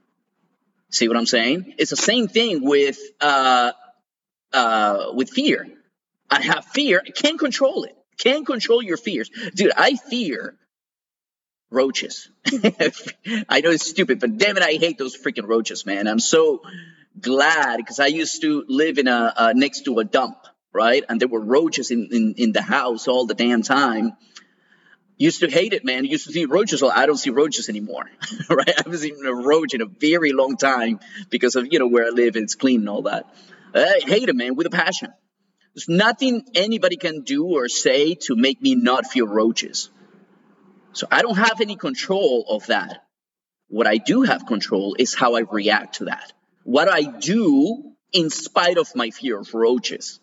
See 0.94 1.08
what 1.08 1.18
I'm 1.18 1.26
saying? 1.26 1.74
It's 1.80 1.90
the 1.90 1.98
same 1.98 2.28
thing 2.28 2.64
with 2.64 3.00
uh, 3.20 3.72
uh, 4.54 5.06
with 5.16 5.32
fear. 5.32 5.68
I 6.30 6.40
have 6.40 6.66
fear. 6.66 7.02
I 7.04 7.10
can't 7.10 7.40
control 7.40 7.86
it. 7.86 7.96
Can't 8.20 8.46
control 8.46 8.84
your 8.84 8.98
fears, 8.98 9.32
dude. 9.56 9.72
I 9.76 9.96
fear 9.96 10.56
roaches. 11.72 12.30
I 12.46 13.62
know 13.62 13.72
it's 13.72 13.90
stupid, 13.90 14.20
but 14.20 14.38
damn 14.38 14.56
it, 14.56 14.62
I 14.62 14.74
hate 14.74 15.00
those 15.00 15.18
freaking 15.18 15.48
roaches, 15.48 15.84
man. 15.84 16.08
I'm 16.08 16.20
so 16.20 16.62
glad 17.20 17.78
because 17.78 18.00
I 18.00 18.08
used 18.08 18.42
to 18.42 18.64
live 18.68 19.00
in 19.00 19.08
a 19.08 19.34
uh, 19.36 19.54
next 19.56 19.86
to 19.86 19.98
a 19.98 20.04
dump, 20.04 20.38
right? 20.72 21.04
And 21.10 21.20
there 21.20 21.28
were 21.28 21.42
roaches 21.44 21.90
in, 21.90 22.10
in, 22.12 22.36
in 22.38 22.52
the 22.52 22.62
house 22.62 23.08
all 23.08 23.26
the 23.26 23.34
damn 23.34 23.64
time. 23.64 24.14
Used 25.18 25.42
to 25.42 25.50
hate 25.50 25.74
it, 25.74 25.86
man. 25.86 26.06
Used 26.06 26.28
to 26.28 26.34
see 26.34 26.46
roaches. 26.46 26.82
Well, 26.82 26.92
I 26.94 27.06
don't 27.06 27.18
see 27.18 27.30
roaches 27.30 27.70
anymore, 27.70 28.10
right? 28.50 28.70
I 28.70 28.74
haven't 28.78 28.98
seen 28.98 29.26
a 29.26 29.34
roach 29.34 29.74
in 29.74 29.82
a 29.82 29.86
very 29.86 30.34
long 30.34 30.58
time 30.58 31.00
because 31.30 31.56
of 31.56 31.72
you 31.72 31.80
know 31.80 31.88
where 31.88 32.06
I 32.06 32.10
live. 32.10 32.36
It's 32.36 32.56
clean 32.56 32.82
and 32.82 32.90
all 32.90 33.04
that. 33.04 33.34
I 33.76 34.02
hate 34.04 34.30
it, 34.30 34.36
man, 34.36 34.56
with 34.56 34.68
a 34.68 34.72
passion. 34.72 35.14
There's 35.74 35.90
nothing 35.90 36.44
anybody 36.56 36.98
can 36.98 37.22
do 37.22 37.46
or 37.46 37.68
say 37.68 38.16
to 38.22 38.36
make 38.36 38.62
me 38.62 38.76
not 38.76 39.08
feel 39.08 39.28
roaches. 39.28 39.90
So 40.94 41.08
I 41.10 41.24
don't 41.24 41.38
have 41.38 41.62
any 41.62 41.76
control 41.76 42.46
of 42.50 42.68
that. 42.68 43.04
What 43.70 43.88
I 43.88 43.98
do 43.98 44.22
have 44.22 44.46
control 44.46 44.96
is 45.00 45.16
how 45.16 45.36
I 45.36 45.42
react 45.42 45.96
to 45.96 46.06
that. 46.06 46.32
What 46.64 46.90
I 46.90 47.02
do 47.02 47.94
in 48.12 48.30
spite 48.30 48.78
of 48.78 48.96
my 48.96 49.10
fear 49.10 49.40
of 49.40 49.52
roaches. 49.54 50.20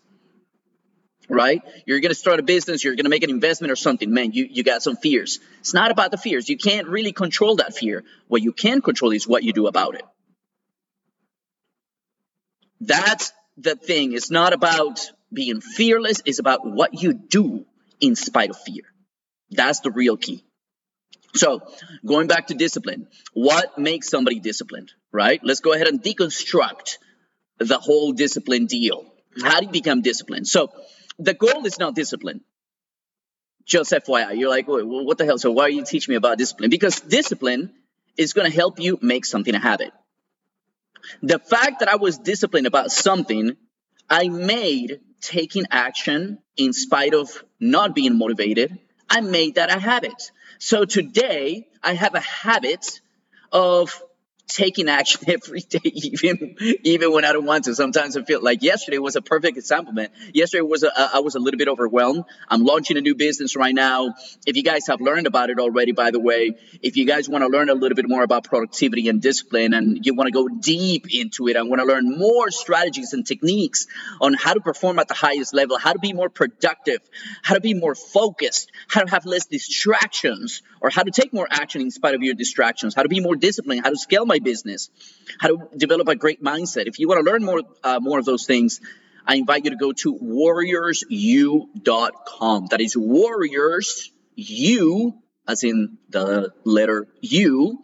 Right? 1.33 1.63
You're 1.87 2.01
going 2.01 2.11
to 2.11 2.17
start 2.17 2.41
a 2.41 2.43
business, 2.43 2.83
you're 2.83 2.97
going 2.97 3.05
to 3.05 3.11
make 3.11 3.23
an 3.23 3.31
investment 3.31 3.71
or 3.71 3.77
something. 3.77 4.13
Man, 4.13 4.33
you, 4.33 4.49
you 4.51 4.65
got 4.65 4.83
some 4.83 4.97
fears. 4.97 5.39
It's 5.61 5.73
not 5.73 5.91
about 5.91 6.11
the 6.11 6.17
fears. 6.17 6.49
You 6.49 6.57
can't 6.57 6.89
really 6.89 7.13
control 7.13 7.57
that 7.57 7.75
fear. 7.75 8.05
What 8.27 8.43
you 8.43 8.53
can 8.53 8.83
control 8.83 9.13
is 9.13 9.29
what 9.29 9.45
you 9.45 9.53
do 9.53 9.69
about 9.69 9.95
it. 9.95 10.05
That's 12.81 13.33
the 13.57 13.77
thing. 13.77 14.13
It's 14.13 14.31
not 14.31 14.53
about 14.53 15.01
being 15.33 15.61
fearless, 15.61 16.23
it's 16.25 16.41
about 16.41 16.67
what 16.67 17.01
you 17.01 17.13
do 17.13 17.65
in 18.01 18.17
spite 18.17 18.51
of 18.51 18.57
fear. 18.59 18.83
That's 19.51 19.81
the 19.81 19.91
real 19.91 20.17
key. 20.17 20.45
So, 21.35 21.63
going 22.05 22.27
back 22.27 22.49
to 22.49 22.55
discipline, 22.55 23.07
what 23.33 23.79
makes 23.79 24.09
somebody 24.09 24.41
disciplined, 24.41 24.93
right? 25.13 25.41
Let's 25.45 25.61
go 25.61 25.73
ahead 25.73 25.87
and 25.87 26.03
deconstruct 26.03 26.99
the 27.59 27.79
whole 27.79 28.13
discipline 28.13 28.67
deal. 28.67 29.05
How 29.41 29.61
do 29.61 29.67
you 29.67 29.73
become 29.73 30.03
disciplined? 30.03 30.49
So, 30.49 30.73
the 31.21 31.35
goal 31.35 31.67
is 31.67 31.79
not 31.79 31.95
discipline. 31.95 32.41
Just 33.65 33.93
FYI, 33.93 34.39
you're 34.39 34.49
like, 34.49 34.67
well, 34.67 34.85
what 34.85 35.19
the 35.19 35.25
hell? 35.25 35.39
So, 35.39 35.53
why 35.53 35.65
are 35.65 35.71
you 35.71 35.85
teaching 35.85 36.13
me 36.13 36.17
about 36.17 36.39
discipline? 36.39 36.71
Because 36.71 37.01
discipline 37.01 37.73
is 38.17 38.33
going 38.33 38.51
to 38.51 38.55
help 38.55 38.81
you 38.81 38.99
make 39.03 39.25
something 39.25 39.55
a 39.55 39.59
habit. 39.59 39.93
The 41.23 41.39
fact 41.39 41.81
that 41.81 41.89
I 41.89 41.97
was 41.97 42.19
disciplined 42.19 42.67
about 42.67 42.91
something, 42.91 43.57
I 44.09 44.29
made 44.29 45.01
taking 45.21 45.65
action 45.71 46.39
in 46.57 46.73
spite 46.73 47.15
of 47.15 47.45
not 47.61 47.95
being 47.95 48.17
motivated, 48.17 48.79
I 49.09 49.21
made 49.21 49.57
that 49.57 49.71
a 49.71 49.79
habit. 49.79 50.31
So 50.59 50.85
today 50.85 51.69
I 51.83 51.95
have 51.95 52.15
a 52.15 52.21
habit 52.21 53.01
of 53.53 54.03
taking 54.55 54.89
action 54.89 55.23
every 55.29 55.61
day, 55.61 55.81
even 55.85 56.57
even 56.85 57.13
when 57.13 57.25
I 57.25 57.33
don't 57.33 57.47
want 57.47 57.65
to. 57.65 57.75
Sometimes 57.75 58.17
I 58.17 58.23
feel 58.23 58.43
like 58.43 58.63
yesterday 58.63 58.99
was 58.99 59.17
a 59.17 59.23
perfect 59.23 59.57
example, 59.57 59.93
man. 59.93 60.09
Yesterday 60.33 60.63
was 60.63 60.83
a, 60.83 60.91
I 60.97 61.21
was 61.21 61.35
a 61.35 61.39
little 61.39 61.59
bit 61.59 61.69
overwhelmed. 61.69 62.25
I'm 62.49 62.65
launching 62.65 62.97
a 62.97 63.01
new 63.01 63.15
business 63.15 63.57
right 63.57 63.75
now. 63.75 64.15
If 64.47 64.57
you 64.57 64.63
guys 64.63 64.87
have 64.89 65.01
learned 65.01 65.27
about 65.27 65.51
it 65.51 65.59
already, 65.59 65.93
by 65.93 66.11
the 66.11 66.21
way, 66.21 66.57
if 66.83 66.97
you 66.97 67.07
guys 67.07 67.29
want 67.29 67.43
to 67.43 67.49
learn 67.49 67.71
a 67.71 67.75
little 67.75 67.97
bit 67.97 68.09
more 68.09 68.23
about 68.23 68.45
productivity 68.45 69.09
and 69.09 69.23
discipline, 69.23 69.75
and 69.75 70.05
you 70.05 70.15
want 70.15 70.29
to 70.29 70.33
go 70.33 70.49
deep 70.49 71.07
into 71.11 71.49
it, 71.49 71.57
I 71.57 71.63
want 71.63 71.81
to 71.81 71.87
learn 71.87 72.19
more 72.19 72.51
strategies 72.51 73.13
and 73.13 73.27
techniques 73.27 73.87
on 74.21 74.35
how 74.35 74.55
to 74.55 74.61
perform 74.61 74.99
at 74.99 75.09
the 75.09 75.15
highest 75.15 75.55
level, 75.55 75.79
how 75.79 75.93
to 75.93 75.99
be 75.99 76.13
more 76.13 76.29
productive, 76.29 77.01
how 77.43 77.55
to 77.55 77.61
be 77.61 77.75
more 77.75 77.95
focused, 77.95 78.71
how 78.89 79.03
to 79.03 79.11
have 79.11 79.27
less 79.27 79.47
distractions, 79.47 80.63
or 80.81 80.91
how 80.91 81.03
to 81.03 81.11
take 81.11 81.33
more 81.33 81.47
action 81.51 81.81
in 81.81 81.91
spite 81.91 82.15
of 82.15 82.23
your 82.23 82.35
distractions, 82.35 82.95
how 82.95 83.03
to 83.03 83.09
be 83.09 83.21
more 83.21 83.37
disciplined, 83.37 83.83
how 83.85 83.91
to 83.91 83.97
scale 83.97 84.27
my 84.27 84.39
business, 84.43 84.91
how 85.39 85.49
to 85.49 85.69
develop 85.77 86.09
a 86.09 86.17
great 86.17 86.43
mindset. 86.43 86.87
If 86.87 86.99
you 86.99 87.09
want 87.09 87.23
to 87.25 87.31
learn 87.31 87.45
more 87.45 87.61
uh, 87.85 88.01
more 88.01 88.19
of 88.19 88.25
those 88.25 88.47
things, 88.47 88.81
I 89.27 89.37
invite 89.37 89.65
you 89.65 89.71
to 89.71 89.77
go 89.77 89.93
to 89.93 90.15
warriorsu.com. 90.15 92.67
That 92.71 92.81
is 92.81 92.97
warriors 92.97 94.11
u 94.37 95.15
as 95.47 95.63
in 95.65 95.99
the 96.09 96.53
letter 96.65 97.07
U 97.21 97.79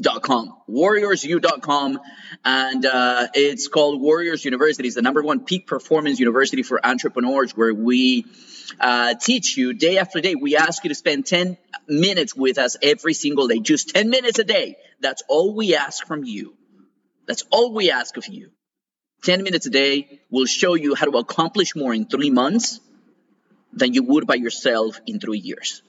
dot 0.00 0.22
com. 0.22 0.54
warriorsu.com 0.68 1.98
and 2.44 2.86
uh, 2.86 3.28
it's 3.34 3.68
called 3.68 4.00
warriors 4.00 4.44
university. 4.44 4.88
It's 4.88 4.94
the 4.94 5.02
number 5.02 5.22
one 5.22 5.44
peak 5.44 5.66
performance 5.66 6.20
university 6.20 6.62
for 6.62 6.84
entrepreneurs 6.84 7.56
where 7.56 7.74
we 7.74 8.26
uh, 8.80 9.14
teach 9.14 9.56
you 9.56 9.74
day 9.74 9.98
after 9.98 10.20
day. 10.20 10.34
We 10.34 10.56
ask 10.56 10.84
you 10.84 10.88
to 10.88 10.94
spend 10.94 11.26
10 11.26 11.56
minutes 11.88 12.36
with 12.36 12.58
us 12.58 12.76
every 12.82 13.14
single 13.14 13.48
day 13.48 13.58
just 13.58 13.90
10 13.90 14.10
minutes 14.10 14.38
a 14.38 14.44
day 14.44 14.76
that's 15.00 15.22
all 15.28 15.54
we 15.54 15.74
ask 15.74 16.06
from 16.06 16.24
you 16.24 16.54
that's 17.26 17.44
all 17.50 17.72
we 17.74 17.90
ask 17.90 18.16
of 18.16 18.26
you 18.26 18.50
10 19.24 19.42
minutes 19.42 19.66
a 19.66 19.70
day 19.70 20.20
will 20.30 20.46
show 20.46 20.74
you 20.74 20.94
how 20.94 21.06
to 21.06 21.18
accomplish 21.18 21.74
more 21.74 21.92
in 21.94 22.06
three 22.06 22.30
months 22.30 22.80
than 23.72 23.92
you 23.94 24.02
would 24.02 24.26
by 24.26 24.34
yourself 24.34 25.00
in 25.06 25.20
three 25.20 25.38
years 25.38 25.82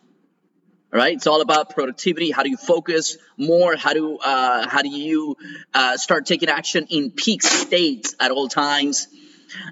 right? 0.91 1.15
It's 1.15 1.27
all 1.27 1.41
about 1.41 1.69
productivity. 1.69 2.31
How 2.31 2.43
do 2.43 2.49
you 2.49 2.57
focus 2.57 3.17
more? 3.37 3.75
How 3.75 3.93
do 3.93 4.17
uh, 4.17 4.67
how 4.67 4.81
do 4.81 4.89
you 4.89 5.37
uh, 5.73 5.97
start 5.97 6.25
taking 6.25 6.49
action 6.49 6.87
in 6.89 7.11
peak 7.11 7.43
states 7.43 8.15
at 8.19 8.31
all 8.31 8.47
times? 8.47 9.07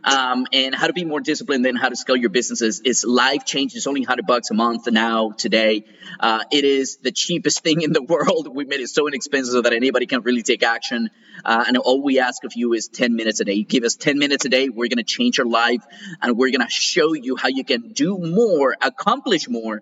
Um, 0.03 0.47
and 0.53 0.73
how 0.73 0.87
to 0.87 0.93
be 0.93 1.05
more 1.05 1.19
disciplined 1.19 1.65
and 1.65 1.77
how 1.77 1.89
to 1.89 1.95
scale 1.95 2.15
your 2.15 2.29
businesses 2.29 2.81
is 2.81 3.03
life 3.03 3.45
changing. 3.45 3.77
It's 3.77 3.87
only 3.87 4.01
100 4.01 4.25
bucks 4.25 4.51
a 4.51 4.53
month 4.53 4.87
now 4.91 5.31
today. 5.31 5.85
Uh, 6.19 6.43
it 6.51 6.63
is 6.63 6.97
the 6.97 7.11
cheapest 7.11 7.59
thing 7.63 7.81
in 7.81 7.93
the 7.93 8.01
world. 8.01 8.53
We 8.53 8.65
made 8.65 8.79
it 8.79 8.89
so 8.89 9.07
inexpensive 9.07 9.53
so 9.53 9.61
that 9.61 9.73
anybody 9.73 10.05
can 10.05 10.21
really 10.21 10.43
take 10.43 10.63
action. 10.63 11.09
Uh, 11.43 11.65
and 11.67 11.77
all 11.77 12.01
we 12.01 12.19
ask 12.19 12.43
of 12.43 12.53
you 12.55 12.73
is 12.73 12.87
10 12.87 13.15
minutes 13.15 13.39
a 13.39 13.45
day. 13.45 13.53
You 13.53 13.65
give 13.65 13.83
us 13.83 13.95
10 13.95 14.17
minutes 14.17 14.45
a 14.45 14.49
day. 14.49 14.69
We're 14.69 14.89
going 14.89 14.97
to 14.97 15.03
change 15.03 15.37
your 15.37 15.47
life 15.47 15.83
and 16.21 16.37
we're 16.37 16.51
going 16.51 16.65
to 16.65 16.71
show 16.71 17.13
you 17.13 17.35
how 17.35 17.49
you 17.49 17.63
can 17.63 17.93
do 17.93 18.17
more, 18.17 18.75
accomplish 18.81 19.47
more 19.47 19.81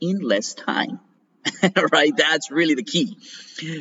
in 0.00 0.20
less 0.20 0.54
time. 0.54 1.00
right? 1.92 2.16
That's 2.16 2.50
really 2.50 2.74
the 2.74 2.82
key. 2.82 3.18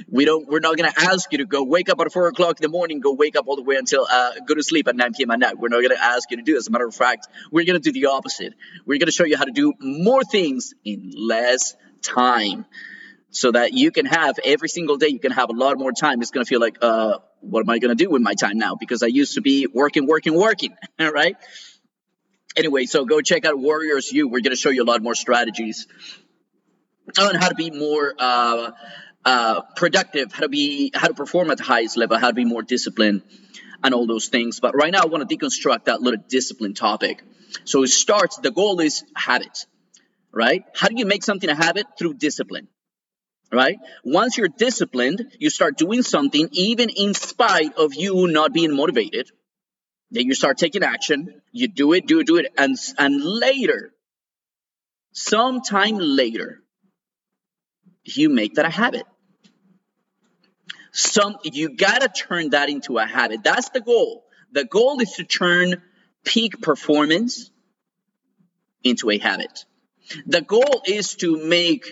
We 0.09 0.25
don't. 0.25 0.47
We're 0.47 0.59
not 0.59 0.77
going 0.77 0.91
to 0.91 1.01
ask 1.01 1.31
you 1.31 1.39
to 1.39 1.45
go 1.45 1.63
wake 1.63 1.89
up 1.89 1.99
at 1.99 2.11
four 2.11 2.27
o'clock 2.27 2.59
in 2.59 2.63
the 2.63 2.69
morning, 2.69 2.99
go 2.99 3.13
wake 3.13 3.35
up 3.35 3.47
all 3.47 3.55
the 3.55 3.63
way 3.63 3.75
until 3.75 4.07
uh, 4.09 4.31
go 4.47 4.55
to 4.55 4.63
sleep 4.63 4.87
at 4.87 4.95
9 4.95 5.13
p.m. 5.13 5.31
at 5.31 5.39
night. 5.39 5.59
We're 5.59 5.69
not 5.69 5.77
going 5.77 5.95
to 5.95 6.03
ask 6.03 6.29
you 6.31 6.37
to 6.37 6.43
do. 6.43 6.53
This. 6.53 6.63
As 6.63 6.67
a 6.67 6.71
matter 6.71 6.87
of 6.87 6.95
fact, 6.95 7.27
we're 7.51 7.65
going 7.65 7.79
to 7.79 7.91
do 7.91 7.91
the 7.91 8.07
opposite. 8.07 8.53
We're 8.85 8.97
going 8.97 9.07
to 9.07 9.11
show 9.11 9.25
you 9.25 9.37
how 9.37 9.45
to 9.45 9.51
do 9.51 9.73
more 9.79 10.23
things 10.23 10.73
in 10.83 11.13
less 11.15 11.75
time, 12.01 12.65
so 13.29 13.51
that 13.51 13.73
you 13.73 13.91
can 13.91 14.05
have 14.07 14.39
every 14.43 14.69
single 14.69 14.97
day. 14.97 15.07
You 15.07 15.19
can 15.19 15.31
have 15.31 15.49
a 15.49 15.53
lot 15.53 15.77
more 15.77 15.91
time. 15.91 16.21
It's 16.21 16.31
going 16.31 16.45
to 16.45 16.49
feel 16.49 16.61
like, 16.61 16.79
uh, 16.81 17.19
what 17.41 17.61
am 17.61 17.69
I 17.69 17.79
going 17.79 17.95
to 17.95 18.03
do 18.03 18.09
with 18.09 18.21
my 18.21 18.33
time 18.33 18.57
now? 18.57 18.75
Because 18.75 19.03
I 19.03 19.07
used 19.07 19.35
to 19.35 19.41
be 19.41 19.67
working, 19.67 20.07
working, 20.07 20.33
working. 20.33 20.75
right? 20.99 21.35
anyway, 22.55 22.85
so 22.85 23.05
go 23.05 23.21
check 23.21 23.45
out 23.45 23.57
Warriors 23.57 24.11
U. 24.11 24.27
We're 24.27 24.41
going 24.41 24.55
to 24.55 24.59
show 24.59 24.69
you 24.69 24.83
a 24.83 24.85
lot 24.85 25.01
more 25.01 25.15
strategies 25.15 25.87
on 27.19 27.35
how 27.35 27.49
to 27.49 27.55
be 27.55 27.71
more 27.71 28.13
uh, 28.17 28.71
uh, 29.25 29.61
productive, 29.75 30.31
how 30.31 30.41
to 30.41 30.49
be, 30.49 30.91
how 30.93 31.07
to 31.07 31.13
perform 31.13 31.51
at 31.51 31.57
the 31.57 31.63
highest 31.63 31.97
level, 31.97 32.17
how 32.17 32.27
to 32.27 32.33
be 32.33 32.45
more 32.45 32.61
disciplined, 32.61 33.21
and 33.83 33.93
all 33.93 34.07
those 34.07 34.27
things. 34.27 34.59
But 34.59 34.75
right 34.75 34.91
now, 34.91 35.03
I 35.03 35.05
want 35.07 35.27
to 35.27 35.37
deconstruct 35.37 35.85
that 35.85 36.01
little 36.01 36.23
discipline 36.27 36.73
topic. 36.73 37.23
So 37.65 37.83
it 37.83 37.89
starts. 37.89 38.37
The 38.37 38.51
goal 38.51 38.79
is 38.79 39.03
habits, 39.15 39.67
right? 40.31 40.63
How 40.75 40.87
do 40.87 40.95
you 40.97 41.05
make 41.05 41.23
something 41.23 41.49
a 41.49 41.55
habit 41.55 41.85
through 41.97 42.15
discipline? 42.15 42.67
Right? 43.51 43.79
Once 44.05 44.37
you're 44.37 44.47
disciplined, 44.47 45.35
you 45.37 45.49
start 45.49 45.77
doing 45.77 46.03
something 46.03 46.47
even 46.53 46.87
in 46.87 47.13
spite 47.13 47.73
of 47.73 47.93
you 47.93 48.27
not 48.27 48.53
being 48.53 48.73
motivated 48.73 49.29
then 50.11 50.25
you 50.25 50.35
start 50.35 50.57
taking 50.57 50.83
action. 50.83 51.41
You 51.51 51.69
do 51.69 51.93
it, 51.93 52.05
do 52.05 52.19
it, 52.19 52.27
do 52.27 52.35
it, 52.35 52.47
and 52.57 52.77
and 52.97 53.23
later, 53.23 53.93
sometime 55.13 55.97
later, 55.97 56.61
you 58.03 58.29
make 58.29 58.55
that 58.55 58.65
a 58.65 58.69
habit. 58.69 59.05
Some 60.91 61.37
you 61.43 61.75
gotta 61.75 62.09
turn 62.09 62.49
that 62.51 62.69
into 62.69 62.97
a 62.97 63.05
habit. 63.05 63.43
That's 63.43 63.69
the 63.69 63.81
goal. 63.81 64.25
The 64.51 64.65
goal 64.65 64.99
is 64.99 65.13
to 65.13 65.23
turn 65.23 65.81
peak 66.25 66.61
performance 66.61 67.49
into 68.83 69.09
a 69.09 69.17
habit. 69.17 69.65
The 70.25 70.41
goal 70.41 70.81
is 70.85 71.15
to 71.15 71.37
make 71.37 71.85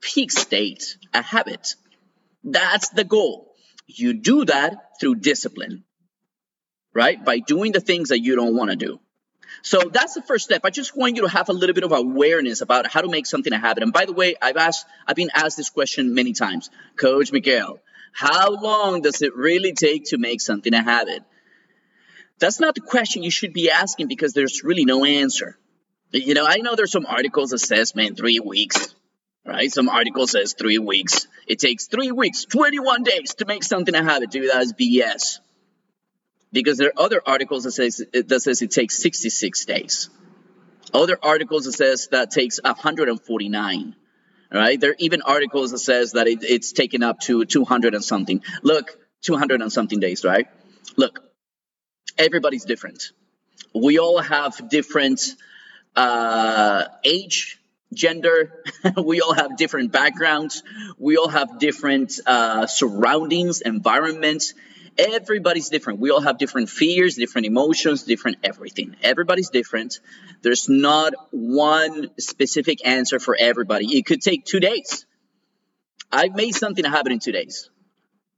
peak 0.00 0.32
state 0.32 0.96
a 1.14 1.22
habit. 1.22 1.76
That's 2.42 2.88
the 2.90 3.04
goal. 3.04 3.52
You 3.86 4.14
do 4.14 4.44
that 4.46 4.98
through 5.00 5.16
discipline, 5.16 5.84
right? 6.92 7.24
By 7.24 7.38
doing 7.38 7.72
the 7.72 7.80
things 7.80 8.08
that 8.08 8.20
you 8.20 8.36
don't 8.36 8.56
want 8.56 8.70
to 8.70 8.76
do. 8.76 9.00
So 9.68 9.80
that's 9.92 10.14
the 10.14 10.22
first 10.22 10.46
step. 10.46 10.62
I 10.64 10.70
just 10.70 10.96
want 10.96 11.16
you 11.16 11.22
to 11.22 11.28
have 11.28 11.50
a 11.50 11.52
little 11.52 11.74
bit 11.74 11.84
of 11.84 11.92
awareness 11.92 12.62
about 12.62 12.86
how 12.86 13.02
to 13.02 13.08
make 13.10 13.26
something 13.26 13.52
a 13.52 13.58
habit. 13.58 13.82
And 13.82 13.92
by 13.92 14.06
the 14.06 14.14
way, 14.14 14.34
I've 14.40 14.56
asked, 14.56 14.86
I've 15.06 15.14
been 15.14 15.28
asked 15.34 15.58
this 15.58 15.68
question 15.68 16.14
many 16.14 16.32
times. 16.32 16.70
Coach 16.96 17.32
Miguel, 17.32 17.78
how 18.14 18.50
long 18.50 19.02
does 19.02 19.20
it 19.20 19.36
really 19.36 19.74
take 19.74 20.04
to 20.06 20.16
make 20.16 20.40
something 20.40 20.72
a 20.72 20.82
habit? 20.82 21.22
That's 22.38 22.60
not 22.60 22.76
the 22.76 22.80
question 22.80 23.22
you 23.22 23.30
should 23.30 23.52
be 23.52 23.70
asking 23.70 24.08
because 24.08 24.32
there's 24.32 24.64
really 24.64 24.86
no 24.86 25.04
answer. 25.04 25.58
You 26.12 26.32
know, 26.32 26.46
I 26.46 26.56
know 26.62 26.74
there's 26.74 26.92
some 26.92 27.04
articles 27.04 27.50
that 27.50 27.58
says, 27.58 27.94
man, 27.94 28.14
three 28.14 28.40
weeks, 28.40 28.94
right? 29.44 29.70
Some 29.70 29.90
article 29.90 30.26
says 30.26 30.54
three 30.58 30.78
weeks. 30.78 31.26
It 31.46 31.58
takes 31.58 31.88
three 31.88 32.10
weeks, 32.10 32.46
21 32.46 33.02
days 33.02 33.34
to 33.34 33.44
make 33.44 33.64
something 33.64 33.94
a 33.94 34.02
habit. 34.02 34.30
Dude, 34.30 34.50
that's 34.50 34.72
BS. 34.72 35.40
Because 36.52 36.78
there 36.78 36.88
are 36.88 37.02
other 37.04 37.20
articles 37.24 37.64
that 37.64 37.72
says, 37.72 38.02
that 38.12 38.40
says 38.40 38.62
it 38.62 38.70
takes 38.70 38.96
66 38.96 39.64
days. 39.66 40.10
Other 40.94 41.18
articles 41.22 41.64
that 41.64 41.72
says 41.72 42.08
that 42.10 42.30
takes 42.30 42.58
149. 42.62 43.94
Right? 44.50 44.80
There 44.80 44.92
are 44.92 44.96
even 44.98 45.20
articles 45.22 45.72
that 45.72 45.78
says 45.78 46.12
that 46.12 46.26
it, 46.26 46.42
it's 46.42 46.72
taken 46.72 47.02
up 47.02 47.20
to 47.20 47.44
200 47.44 47.94
and 47.94 48.02
something. 48.02 48.42
Look, 48.62 48.98
200 49.22 49.60
and 49.60 49.70
something 49.70 50.00
days, 50.00 50.24
right? 50.24 50.46
Look, 50.96 51.20
everybody's 52.16 52.64
different. 52.64 53.12
We 53.74 53.98
all 53.98 54.20
have 54.20 54.70
different 54.70 55.20
uh, 55.94 56.84
age, 57.04 57.60
gender. 57.92 58.62
we 58.96 59.20
all 59.20 59.34
have 59.34 59.56
different 59.56 59.92
backgrounds. 59.92 60.62
We 60.98 61.16
all 61.16 61.28
have 61.28 61.58
different 61.58 62.18
uh, 62.24 62.66
surroundings, 62.66 63.60
environments. 63.60 64.54
Everybody's 64.98 65.68
different. 65.68 66.00
We 66.00 66.10
all 66.10 66.20
have 66.20 66.38
different 66.38 66.68
fears, 66.68 67.14
different 67.14 67.46
emotions, 67.46 68.02
different 68.02 68.38
everything. 68.42 68.96
Everybody's 69.02 69.50
different. 69.50 70.00
There's 70.42 70.68
not 70.68 71.14
one 71.30 72.10
specific 72.18 72.86
answer 72.86 73.20
for 73.20 73.36
everybody. 73.38 73.96
It 73.96 74.06
could 74.06 74.20
take 74.20 74.44
two 74.44 74.58
days. 74.58 75.06
I've 76.10 76.34
made 76.34 76.54
something 76.54 76.84
happen 76.84 77.12
in 77.12 77.20
two 77.20 77.32
days. 77.32 77.70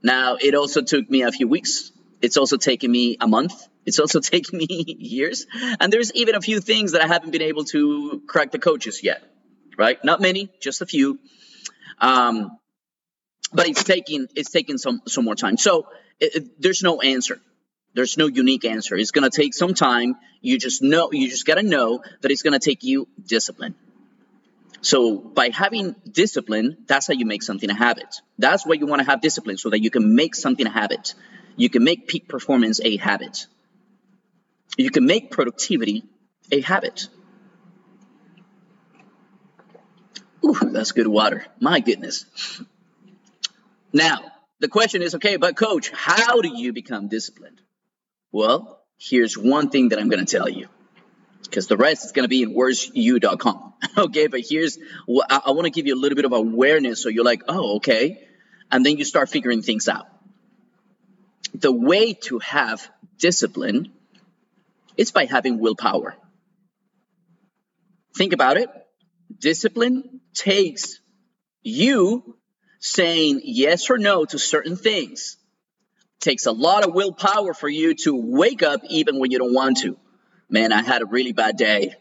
Now, 0.02 0.36
it 0.40 0.54
also 0.54 0.82
took 0.82 1.08
me 1.08 1.22
a 1.22 1.32
few 1.32 1.48
weeks. 1.48 1.92
It's 2.20 2.36
also 2.36 2.56
taken 2.56 2.90
me 2.90 3.16
a 3.20 3.26
month. 3.26 3.54
It's 3.86 3.98
also 3.98 4.20
taken 4.34 4.58
me 4.58 4.66
years. 4.68 5.46
And 5.80 5.92
there's 5.92 6.12
even 6.12 6.34
a 6.34 6.40
few 6.40 6.60
things 6.60 6.92
that 6.92 7.02
I 7.02 7.06
haven't 7.06 7.30
been 7.30 7.42
able 7.42 7.64
to 7.66 8.22
crack 8.26 8.50
the 8.50 8.58
coaches 8.58 9.02
yet, 9.02 9.22
right? 9.78 10.02
Not 10.04 10.20
many, 10.20 10.50
just 10.60 10.82
a 10.82 10.86
few. 10.86 11.18
Um, 12.00 12.58
but 13.52 13.68
it's 13.68 13.84
taking 13.84 14.28
it's 14.36 14.50
taking 14.50 14.78
some 14.78 15.02
some 15.06 15.24
more 15.24 15.34
time. 15.34 15.56
So 15.56 15.86
it, 16.20 16.36
it, 16.36 16.62
there's 16.62 16.82
no 16.82 17.00
answer. 17.00 17.40
There's 17.94 18.16
no 18.16 18.26
unique 18.28 18.64
answer. 18.64 18.96
It's 18.96 19.10
going 19.10 19.28
to 19.28 19.34
take 19.34 19.54
some 19.54 19.74
time. 19.74 20.16
You 20.40 20.58
just 20.58 20.82
know 20.82 21.10
you 21.12 21.28
just 21.28 21.44
got 21.44 21.56
to 21.56 21.62
know 21.62 22.02
that 22.20 22.30
it's 22.30 22.42
going 22.42 22.52
to 22.52 22.64
take 22.64 22.84
you 22.84 23.08
discipline. 23.26 23.74
So 24.82 25.18
by 25.18 25.50
having 25.52 25.94
discipline, 26.10 26.78
that's 26.86 27.06
how 27.06 27.14
you 27.14 27.26
make 27.26 27.42
something 27.42 27.68
a 27.68 27.74
habit. 27.74 28.22
That's 28.38 28.64
why 28.64 28.74
you 28.74 28.86
want 28.86 29.00
to 29.00 29.06
have 29.06 29.20
discipline 29.20 29.58
so 29.58 29.70
that 29.70 29.82
you 29.82 29.90
can 29.90 30.14
make 30.14 30.34
something 30.34 30.66
a 30.66 30.70
habit. 30.70 31.14
You 31.56 31.68
can 31.68 31.84
make 31.84 32.08
peak 32.08 32.28
performance 32.28 32.80
a 32.82 32.96
habit. 32.96 33.46
You 34.78 34.90
can 34.90 35.04
make 35.04 35.30
productivity 35.30 36.04
a 36.50 36.60
habit. 36.60 37.08
Ooh, 40.44 40.54
that's 40.72 40.92
good 40.92 41.08
water. 41.08 41.44
My 41.60 41.80
goodness. 41.80 42.24
Now, 43.92 44.32
the 44.60 44.68
question 44.68 45.02
is 45.02 45.14
okay, 45.16 45.36
but 45.36 45.56
coach, 45.56 45.90
how 45.90 46.40
do 46.40 46.48
you 46.48 46.72
become 46.72 47.08
disciplined? 47.08 47.60
Well, 48.30 48.82
here's 48.98 49.36
one 49.36 49.70
thing 49.70 49.88
that 49.88 49.98
I'm 49.98 50.08
going 50.08 50.24
to 50.24 50.36
tell 50.36 50.48
you 50.48 50.68
because 51.44 51.66
the 51.66 51.76
rest 51.76 52.04
is 52.04 52.12
going 52.12 52.24
to 52.24 52.28
be 52.28 52.42
in 52.42 52.54
warriorsu.com. 52.54 53.72
okay, 53.98 54.26
but 54.28 54.40
here's 54.48 54.78
I, 55.08 55.40
I 55.46 55.50
want 55.52 55.64
to 55.64 55.70
give 55.70 55.86
you 55.86 55.94
a 55.94 56.00
little 56.00 56.16
bit 56.16 56.26
of 56.26 56.32
awareness 56.32 57.02
so 57.02 57.08
you're 57.08 57.24
like, 57.24 57.42
oh, 57.48 57.76
okay. 57.76 58.26
And 58.70 58.86
then 58.86 58.98
you 58.98 59.04
start 59.04 59.28
figuring 59.28 59.62
things 59.62 59.88
out. 59.88 60.06
The 61.54 61.72
way 61.72 62.12
to 62.24 62.38
have 62.38 62.88
discipline 63.18 63.92
is 64.96 65.10
by 65.10 65.24
having 65.24 65.58
willpower. 65.58 66.14
Think 68.16 68.32
about 68.32 68.58
it. 68.58 68.68
Discipline 69.38 70.20
takes 70.34 71.00
you 71.62 72.36
saying 72.80 73.42
yes 73.44 73.90
or 73.90 73.98
no 73.98 74.24
to 74.24 74.38
certain 74.38 74.74
things. 74.74 75.36
Takes 76.18 76.46
a 76.46 76.52
lot 76.52 76.86
of 76.86 76.94
willpower 76.94 77.54
for 77.54 77.68
you 77.68 77.94
to 77.94 78.14
wake 78.16 78.62
up 78.62 78.80
even 78.88 79.18
when 79.18 79.30
you 79.30 79.38
don't 79.38 79.54
want 79.54 79.78
to. 79.78 79.96
Man, 80.48 80.72
I 80.72 80.82
had 80.82 81.02
a 81.02 81.06
really 81.06 81.32
bad 81.32 81.56
day. 81.56 81.94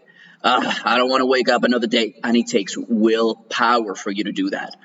Uh, 0.44 0.74
I 0.84 0.98
don't 0.98 1.10
want 1.10 1.22
to 1.22 1.26
wake 1.26 1.50
up 1.50 1.63
another 1.63 1.88
day. 1.88 2.20
And 2.24 2.36
it 2.36 2.48
takes 2.48 2.76
willpower 2.78 3.94
for 3.94 4.10
you 4.10 4.24
to 4.26 4.32
do 4.32 4.50
that. 4.50 4.76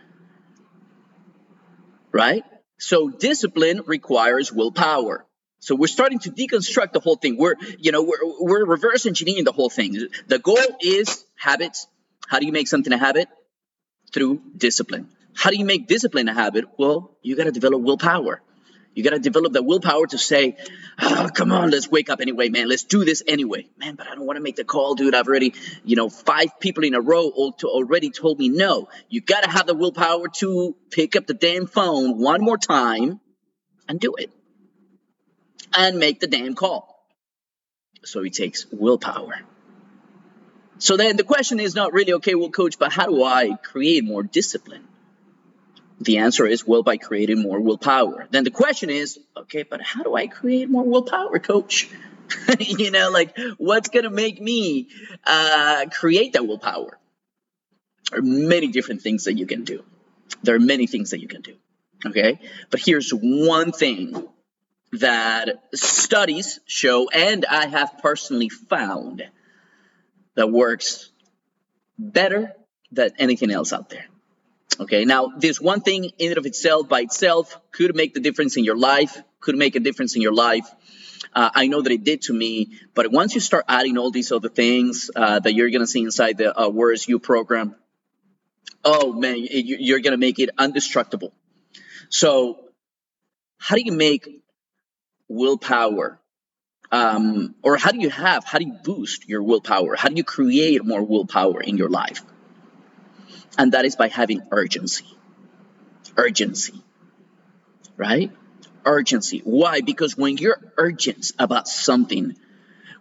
Right? 2.12 2.44
So 2.78 3.08
discipline 3.08 3.82
requires 3.86 4.52
willpower. 4.52 5.26
So 5.60 5.74
we're 5.74 5.86
starting 5.86 6.18
to 6.20 6.30
deconstruct 6.30 6.92
the 6.92 7.00
whole 7.00 7.16
thing. 7.16 7.38
We're, 7.38 7.54
you 7.78 7.90
know, 7.90 8.02
we're, 8.02 8.18
we're 8.40 8.66
reverse 8.66 9.06
engineering 9.06 9.44
the 9.44 9.52
whole 9.52 9.70
thing. 9.70 9.96
The 10.26 10.38
goal 10.38 10.58
is 10.80 11.24
habits. 11.36 11.86
How 12.28 12.38
do 12.38 12.46
you 12.46 12.52
make 12.52 12.68
something 12.68 12.92
a 12.92 12.98
habit? 12.98 13.28
Through 14.14 14.40
discipline. 14.56 15.08
How 15.34 15.50
do 15.50 15.56
you 15.56 15.64
make 15.64 15.88
discipline 15.88 16.28
a 16.28 16.34
habit? 16.34 16.66
Well, 16.78 17.10
you 17.20 17.34
got 17.34 17.44
to 17.44 17.50
develop 17.50 17.82
willpower. 17.82 18.40
You 18.94 19.02
got 19.02 19.10
to 19.10 19.18
develop 19.18 19.54
that 19.54 19.64
willpower 19.64 20.06
to 20.06 20.18
say, 20.18 20.56
oh, 21.02 21.28
come 21.34 21.50
on, 21.50 21.70
let's 21.70 21.90
wake 21.90 22.08
up 22.08 22.20
anyway, 22.20 22.48
man. 22.48 22.68
Let's 22.68 22.84
do 22.84 23.04
this 23.04 23.24
anyway. 23.26 23.66
Man, 23.76 23.96
but 23.96 24.06
I 24.06 24.14
don't 24.14 24.24
want 24.24 24.36
to 24.36 24.40
make 24.40 24.54
the 24.54 24.62
call, 24.64 24.94
dude. 24.94 25.16
I've 25.16 25.26
already, 25.26 25.52
you 25.84 25.96
know, 25.96 26.08
five 26.08 26.60
people 26.60 26.84
in 26.84 26.94
a 26.94 27.00
row 27.00 27.28
already 27.64 28.10
told 28.10 28.38
me 28.38 28.48
no. 28.48 28.88
You 29.08 29.20
got 29.20 29.42
to 29.42 29.50
have 29.50 29.66
the 29.66 29.74
willpower 29.74 30.28
to 30.36 30.76
pick 30.92 31.16
up 31.16 31.26
the 31.26 31.34
damn 31.34 31.66
phone 31.66 32.16
one 32.20 32.40
more 32.40 32.56
time 32.56 33.20
and 33.88 33.98
do 33.98 34.14
it 34.14 34.30
and 35.76 35.98
make 35.98 36.20
the 36.20 36.28
damn 36.28 36.54
call. 36.54 37.04
So 38.04 38.22
it 38.22 38.34
takes 38.34 38.64
willpower. 38.70 39.40
So 40.78 40.96
then 40.96 41.16
the 41.16 41.24
question 41.24 41.60
is 41.60 41.74
not 41.74 41.92
really, 41.92 42.14
okay, 42.14 42.34
well, 42.34 42.50
coach, 42.50 42.78
but 42.78 42.92
how 42.92 43.06
do 43.06 43.22
I 43.22 43.56
create 43.62 44.04
more 44.04 44.22
discipline? 44.22 44.86
The 46.00 46.18
answer 46.18 46.46
is, 46.46 46.66
well, 46.66 46.82
by 46.82 46.96
creating 46.96 47.40
more 47.40 47.60
willpower. 47.60 48.26
Then 48.30 48.44
the 48.44 48.50
question 48.50 48.90
is, 48.90 49.18
okay, 49.36 49.62
but 49.62 49.80
how 49.80 50.02
do 50.02 50.14
I 50.14 50.26
create 50.26 50.68
more 50.68 50.84
willpower, 50.84 51.38
coach? 51.38 51.88
you 52.58 52.90
know, 52.90 53.10
like 53.10 53.36
what's 53.58 53.88
going 53.88 54.04
to 54.04 54.10
make 54.10 54.40
me 54.40 54.88
uh, 55.24 55.86
create 55.92 56.32
that 56.32 56.46
willpower? 56.46 56.98
There 58.10 58.18
are 58.18 58.22
many 58.22 58.68
different 58.68 59.02
things 59.02 59.24
that 59.24 59.34
you 59.34 59.46
can 59.46 59.64
do. 59.64 59.84
There 60.42 60.56
are 60.56 60.60
many 60.60 60.86
things 60.86 61.10
that 61.10 61.20
you 61.20 61.28
can 61.28 61.42
do. 61.42 61.54
Okay. 62.06 62.40
But 62.70 62.80
here's 62.80 63.10
one 63.10 63.72
thing 63.72 64.28
that 64.92 65.64
studies 65.74 66.60
show, 66.66 67.08
and 67.08 67.44
I 67.44 67.66
have 67.66 67.98
personally 68.02 68.48
found 68.48 69.24
that 70.34 70.50
works 70.50 71.10
better 71.98 72.52
than 72.92 73.10
anything 73.18 73.50
else 73.50 73.72
out 73.72 73.90
there. 73.90 74.06
Okay, 74.80 75.04
now 75.04 75.28
this 75.38 75.60
one 75.60 75.80
thing 75.80 76.10
in 76.18 76.30
and 76.30 76.38
of 76.38 76.46
itself, 76.46 76.88
by 76.88 77.00
itself, 77.00 77.60
could 77.70 77.94
make 77.94 78.14
the 78.14 78.20
difference 78.20 78.56
in 78.56 78.64
your 78.64 78.76
life, 78.76 79.16
could 79.40 79.56
make 79.56 79.76
a 79.76 79.80
difference 79.80 80.16
in 80.16 80.22
your 80.22 80.34
life. 80.34 80.68
Uh, 81.32 81.50
I 81.54 81.66
know 81.68 81.80
that 81.80 81.92
it 81.92 82.04
did 82.04 82.22
to 82.22 82.32
me, 82.32 82.78
but 82.94 83.10
once 83.10 83.34
you 83.34 83.40
start 83.40 83.64
adding 83.68 83.98
all 83.98 84.10
these 84.10 84.32
other 84.32 84.48
things 84.48 85.10
uh, 85.14 85.38
that 85.40 85.54
you're 85.54 85.70
to 85.80 85.86
see 85.86 86.02
inside 86.02 86.38
the 86.38 86.58
uh, 86.58 86.68
Warriors 86.68 87.06
U 87.08 87.18
program, 87.18 87.76
oh 88.84 89.12
man, 89.12 89.36
you're 89.38 90.00
to 90.12 90.16
make 90.16 90.38
it 90.38 90.50
undestructible. 90.56 91.32
So, 92.08 92.60
how 93.58 93.76
do 93.76 93.82
you 93.84 93.92
make 93.92 94.28
willpower? 95.28 96.20
Um, 96.94 97.56
or 97.62 97.76
how 97.76 97.90
do 97.90 97.98
you 97.98 98.10
have, 98.10 98.44
how 98.44 98.58
do 98.58 98.66
you 98.66 98.78
boost 98.84 99.28
your 99.28 99.42
willpower? 99.42 99.96
How 99.96 100.08
do 100.10 100.14
you 100.14 100.22
create 100.22 100.84
more 100.84 101.02
willpower 101.02 101.60
in 101.60 101.76
your 101.76 101.88
life? 101.88 102.22
And 103.58 103.72
that 103.72 103.84
is 103.84 103.96
by 103.96 104.06
having 104.06 104.42
urgency. 104.52 105.06
Urgency. 106.16 106.84
Right? 107.96 108.30
Urgency. 108.84 109.40
Why? 109.44 109.80
Because 109.80 110.16
when 110.16 110.36
you're 110.36 110.60
urgent 110.76 111.32
about 111.36 111.66
something, 111.66 112.36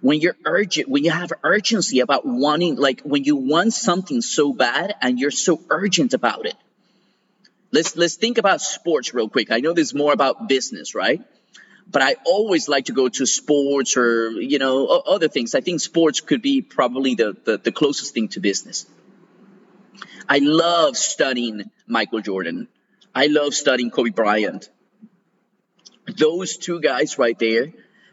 when 0.02 0.20
you're 0.22 0.38
urgent, 0.44 0.90
when 0.90 1.04
you 1.04 1.12
have 1.12 1.32
urgency 1.44 2.00
about 2.00 2.26
wanting, 2.26 2.78
like 2.78 3.02
when 3.02 3.24
you 3.26 3.36
want 3.36 3.74
something 3.74 4.22
so 4.22 4.54
bad 4.54 4.96
and 5.02 5.20
you're 5.20 5.38
so 5.48 5.62
urgent 5.70 6.16
about 6.16 6.48
it. 6.48 6.56
Let's 7.72 7.96
let's 7.96 8.16
think 8.16 8.40
about 8.40 8.62
sports 8.62 9.14
real 9.14 9.30
quick. 9.30 9.52
I 9.52 9.60
know 9.60 9.74
this 9.74 9.90
is 9.90 9.94
more 9.94 10.14
about 10.14 10.48
business, 10.48 10.96
right? 10.96 11.22
But 11.90 12.02
I 12.02 12.16
always 12.26 12.68
like 12.68 12.86
to 12.86 12.94
go 12.94 13.10
to 13.10 13.26
sports 13.26 13.98
or 13.98 14.32
you 14.32 14.60
know 14.60 14.88
other 14.88 15.28
things. 15.28 15.54
I 15.56 15.62
think 15.62 15.80
sports 15.80 16.22
could 16.22 16.42
be 16.42 16.62
probably 16.62 17.16
the, 17.16 17.36
the, 17.44 17.58
the 17.58 17.72
closest 17.72 18.14
thing 18.14 18.30
to 18.30 18.40
business. 18.40 18.86
I 20.28 20.40
love 20.40 20.98
studying 20.98 21.70
Michael 21.88 22.22
Jordan. 22.22 22.68
I 23.14 23.28
love 23.28 23.54
studying 23.54 23.92
Kobe 23.92 24.10
Bryant. 24.10 24.70
Those 26.18 26.58
two 26.58 26.82
guys 26.82 27.18
right 27.18 27.38
there, 27.38 27.68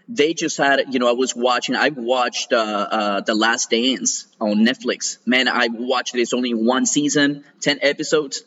they 0.08 0.34
just 0.34 0.58
had, 0.58 0.92
you 0.92 0.98
know, 0.98 1.08
I 1.08 1.12
was 1.12 1.34
watching, 1.34 1.76
I 1.76 1.88
watched 1.88 2.52
uh, 2.52 2.56
uh, 2.56 3.20
The 3.20 3.34
Last 3.34 3.70
Dance 3.70 4.26
on 4.40 4.58
Netflix. 4.66 5.18
Man, 5.26 5.48
I 5.48 5.68
watched. 5.68 6.14
It's 6.14 6.34
only 6.34 6.52
one 6.52 6.84
season, 6.84 7.44
10 7.60 7.78
episodes. 7.82 8.42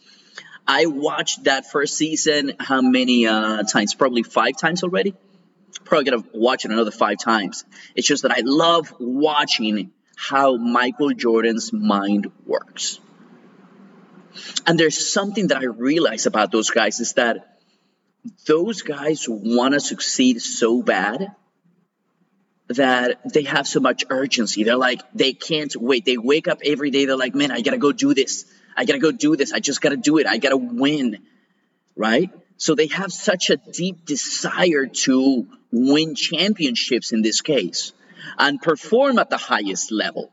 I 0.68 0.86
watched 0.86 1.46
that 1.46 1.70
first 1.70 1.96
season 1.96 2.54
how 2.60 2.82
many 2.82 3.28
uh, 3.28 3.64
times? 3.64 3.94
Probably 3.94 4.24
five 4.24 4.58
times 4.58 4.84
already. 4.84 5.14
Probably 5.84 6.10
gonna 6.10 6.24
watch 6.34 6.66
it 6.66 6.72
another 6.72 6.92
five 6.92 7.18
times. 7.18 7.66
It's 7.96 8.08
just 8.08 8.24
that 8.24 8.32
I 8.32 8.42
love 8.44 8.94
watching 9.00 9.92
how 10.16 10.56
Michael 10.58 11.12
Jordan's 11.12 11.74
mind 11.74 12.32
works. 12.46 13.00
And 14.66 14.80
there's 14.80 15.12
something 15.12 15.48
that 15.48 15.58
I 15.58 15.66
realize 15.66 16.26
about 16.26 16.52
those 16.52 16.70
guys 16.70 17.00
is 17.00 17.14
that 17.14 17.60
those 18.48 18.82
guys 18.82 19.26
want 19.28 19.74
to 19.74 19.80
succeed 19.80 20.42
so 20.42 20.82
bad 20.82 21.36
that 22.70 23.20
they 23.34 23.44
have 23.44 23.68
so 23.68 23.80
much 23.80 24.06
urgency. 24.10 24.64
They're 24.64 24.78
like, 24.78 25.02
they 25.14 25.34
can't 25.34 25.76
wait. 25.76 26.06
They 26.06 26.18
wake 26.18 26.48
up 26.48 26.62
every 26.64 26.92
day. 26.92 27.06
They're 27.06 27.18
like, 27.18 27.36
man, 27.36 27.52
I 27.52 27.62
got 27.62 27.72
to 27.72 27.78
go 27.78 27.92
do 27.92 28.14
this. 28.14 28.46
I 28.76 28.86
got 28.86 28.94
to 28.94 29.00
go 29.00 29.12
do 29.12 29.36
this. 29.36 29.54
I 29.54 29.60
just 29.60 29.82
got 29.82 29.90
to 29.90 29.98
do 29.98 30.18
it. 30.18 30.28
I 30.28 30.38
got 30.38 30.50
to 30.50 30.58
win. 30.58 31.20
Right? 31.96 32.30
So 32.58 32.76
they 32.76 32.88
have 32.88 33.12
such 33.12 33.50
a 33.50 33.58
deep 33.58 34.06
desire 34.06 34.88
to 34.88 35.48
win 35.72 36.16
championships 36.16 37.12
in 37.12 37.22
this 37.22 37.42
case 37.42 37.94
and 38.38 38.62
perform 38.62 39.20
at 39.20 39.30
the 39.30 39.38
highest 39.38 39.92
level. 39.92 40.32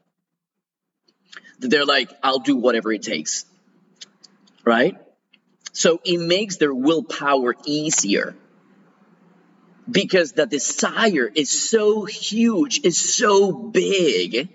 That 1.58 1.70
they're 1.70 1.84
like, 1.84 2.10
I'll 2.22 2.38
do 2.38 2.56
whatever 2.56 2.92
it 2.92 3.02
takes 3.02 3.44
right? 4.64 4.96
So 5.72 6.00
it 6.04 6.18
makes 6.18 6.56
their 6.56 6.74
willpower 6.74 7.54
easier 7.64 8.34
because 9.90 10.32
the 10.32 10.46
desire 10.46 11.30
is 11.34 11.50
so 11.50 12.04
huge, 12.04 12.80
is 12.84 12.98
so 12.98 13.52
big 13.52 14.48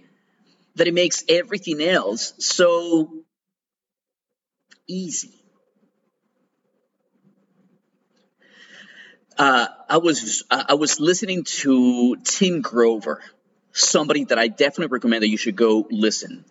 that 0.76 0.88
it 0.88 0.93
makes 0.93 1.24
everything 1.30 1.82
else 1.82 2.34
so 2.38 3.14
easy. 4.88 5.32
Uh, 9.38 9.67
I 9.89 9.98
was 9.98 10.43
I 10.50 10.76
was 10.76 11.00
listening 11.00 11.43
to 11.43 12.15
Tim 12.24 12.62
Grover, 12.62 13.21
somebody 13.74 14.24
that 14.26 14.39
I 14.39 14.48
definitely 14.48 14.93
recommend 14.93 15.24
that 15.24 15.30
you 15.30 15.38
should 15.38 15.58
go 15.58 15.86
listen. 15.91 16.45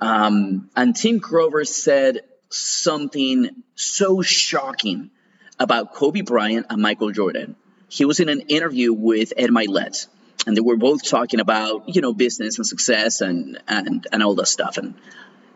Um, 0.00 0.70
and 0.76 0.94
Tim 0.94 1.18
Grover 1.18 1.64
said 1.64 2.20
something 2.48 3.50
so 3.74 4.22
shocking 4.22 5.10
about 5.58 5.94
Kobe 5.94 6.20
Bryant 6.20 6.66
and 6.70 6.80
Michael 6.80 7.10
Jordan. 7.10 7.56
He 7.88 8.04
was 8.04 8.20
in 8.20 8.28
an 8.28 8.42
interview 8.42 8.92
with 8.92 9.32
Ed 9.36 9.50
Mylett, 9.50 10.06
and 10.46 10.56
they 10.56 10.60
were 10.60 10.76
both 10.76 11.02
talking 11.08 11.40
about 11.40 11.88
you 11.94 12.00
know 12.02 12.12
business 12.12 12.58
and 12.58 12.66
success 12.66 13.20
and 13.20 13.58
and 13.66 14.06
and 14.12 14.22
all 14.22 14.36
that 14.36 14.46
stuff. 14.46 14.78
And 14.78 14.94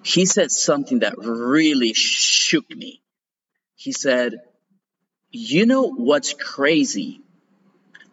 he 0.03 0.27
said 0.27 0.51
something 0.51 1.01
that 1.01 1.15
really 1.19 1.93
shook 1.95 2.69
me. 2.71 3.03
He 3.75 3.93
said, 3.93 4.41
"You 5.31 5.67
know 5.67 5.89
what's 5.89 6.35
crazy 6.35 7.21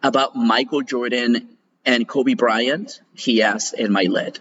about 0.02 0.36
Michael 0.36 0.82
Jordan 0.82 1.56
and 1.84 2.08
Kobe 2.08 2.34
Bryant?" 2.34 3.00
He 3.14 3.42
asked 3.42 3.74
Ed 3.76 3.90
Mylett, 3.90 4.38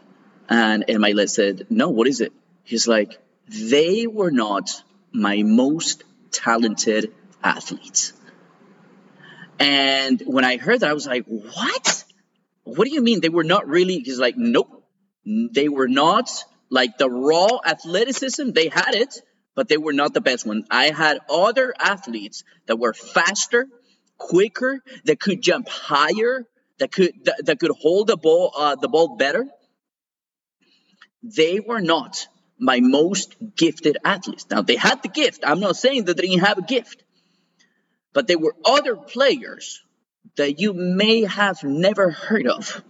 and 0.48 0.86
Ed 0.88 0.98
Mylett 0.98 1.30
said, 1.30 1.68
"No, 1.70 1.90
what 1.90 2.08
is 2.08 2.22
it?" 2.22 2.34
He's 2.64 2.88
like, 2.88 3.20
they 3.50 4.06
were 4.06 4.32
not 4.32 4.70
my 5.12 5.42
most 5.44 6.04
talented 6.32 7.12
athletes. 7.44 8.14
And 9.58 10.22
when 10.26 10.46
I 10.46 10.58
heard 10.58 10.82
that, 10.82 10.90
I 10.90 10.94
was 10.94 11.08
like, 11.08 11.26
what? 11.26 12.04
What 12.64 12.86
do 12.86 12.94
you 12.94 13.02
mean 13.02 13.22
they 13.22 13.30
were 13.30 13.44
not 13.44 13.68
really? 13.68 14.00
He's 14.00 14.20
like, 14.20 14.38
nope. 14.38 14.84
They 15.26 15.68
were 15.68 15.88
not 15.88 16.30
like 16.70 16.98
the 16.98 17.10
raw 17.10 17.60
athleticism. 17.66 18.52
They 18.52 18.70
had 18.70 18.96
it, 18.96 19.22
but 19.56 19.68
they 19.68 19.78
were 19.78 19.94
not 19.94 20.14
the 20.14 20.22
best 20.22 20.46
one. 20.46 20.64
I 20.70 20.86
had 20.92 21.20
other 21.30 21.74
athletes 21.80 22.44
that 22.68 22.78
were 22.78 22.94
faster, 22.94 23.68
quicker, 24.18 24.82
that 25.06 25.20
could 25.20 25.42
jump 25.42 25.68
higher, 25.68 26.46
that 26.80 26.92
could 26.92 27.14
that, 27.26 27.46
that 27.46 27.60
could 27.60 27.72
hold 27.72 28.08
the 28.08 28.18
ball 28.18 28.54
uh, 28.58 28.76
the 28.76 28.88
ball 28.88 29.18
better. 29.18 29.46
They 31.24 31.60
were 31.60 31.82
not 31.82 32.28
my 32.58 32.80
most 32.82 33.36
gifted 33.56 33.98
athletes. 34.04 34.46
Now, 34.50 34.62
they 34.62 34.76
had 34.76 35.02
the 35.02 35.10
gift. 35.10 35.44
I'm 35.46 35.60
not 35.60 35.78
saying 35.78 36.06
that 36.06 36.18
they 36.18 36.28
didn't 36.28 36.46
have 36.46 36.58
a 36.58 36.62
gift, 36.64 37.04
but 38.14 38.28
there 38.28 38.40
were 38.40 38.56
other 38.66 38.96
players 38.96 39.82
that 40.36 40.60
you 40.60 40.74
may 40.74 41.24
have 41.24 41.64
never 41.64 42.12
heard 42.12 42.48
of 42.48 42.84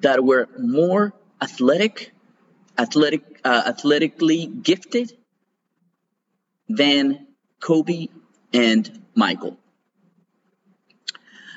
that 0.00 0.24
were 0.24 0.48
more 0.58 1.12
athletic, 1.40 2.12
athletic, 2.78 3.40
uh, 3.44 3.62
athletically 3.66 4.46
gifted 4.46 5.12
than 6.68 7.26
Kobe 7.60 8.08
and 8.52 9.02
Michael. 9.14 9.56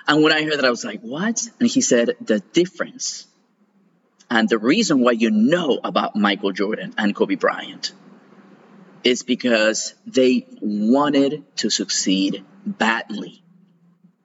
And 0.08 0.24
when 0.24 0.32
I 0.32 0.44
heard 0.44 0.58
that, 0.58 0.66
I 0.66 0.70
was 0.70 0.86
like, 0.86 1.02
what? 1.02 1.42
And 1.60 1.70
he 1.70 1.82
said, 1.82 2.16
the 2.22 2.40
difference 2.40 3.28
and 4.30 4.50
the 4.50 4.58
reason 4.58 5.00
why 5.00 5.12
you 5.12 5.32
know 5.32 5.80
about 5.84 6.16
Michael 6.16 6.52
Jordan 6.52 6.94
and 6.98 7.16
Kobe 7.16 7.36
Bryant 7.36 7.94
is 9.04 9.24
because 9.24 9.94
they 10.06 10.48
wanted 10.62 11.44
to 11.58 11.70
succeed 11.70 12.44
badly. 12.66 13.44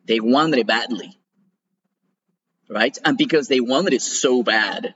They 0.07 0.19
wanted 0.19 0.59
it 0.59 0.67
badly. 0.67 1.17
Right? 2.69 2.97
And 3.05 3.17
because 3.17 3.49
they 3.49 3.61
wanted 3.61 3.93
it 3.93 4.03
so 4.03 4.43
bad, 4.43 4.95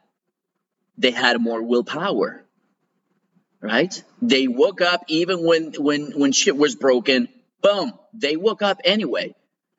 they 0.99 1.11
had 1.11 1.41
more 1.41 1.63
willpower. 1.63 2.43
Right? 3.61 4.03
They 4.23 4.49
woke 4.49 4.81
up 4.81 5.05
even 5.09 5.45
when 5.45 5.73
when 5.79 6.13
when 6.13 6.33
shit 6.33 6.57
was 6.57 6.77
broken, 6.77 7.29
boom, 7.63 7.93
they 8.13 8.37
woke 8.37 8.63
up 8.63 8.81
anyway. 8.85 9.35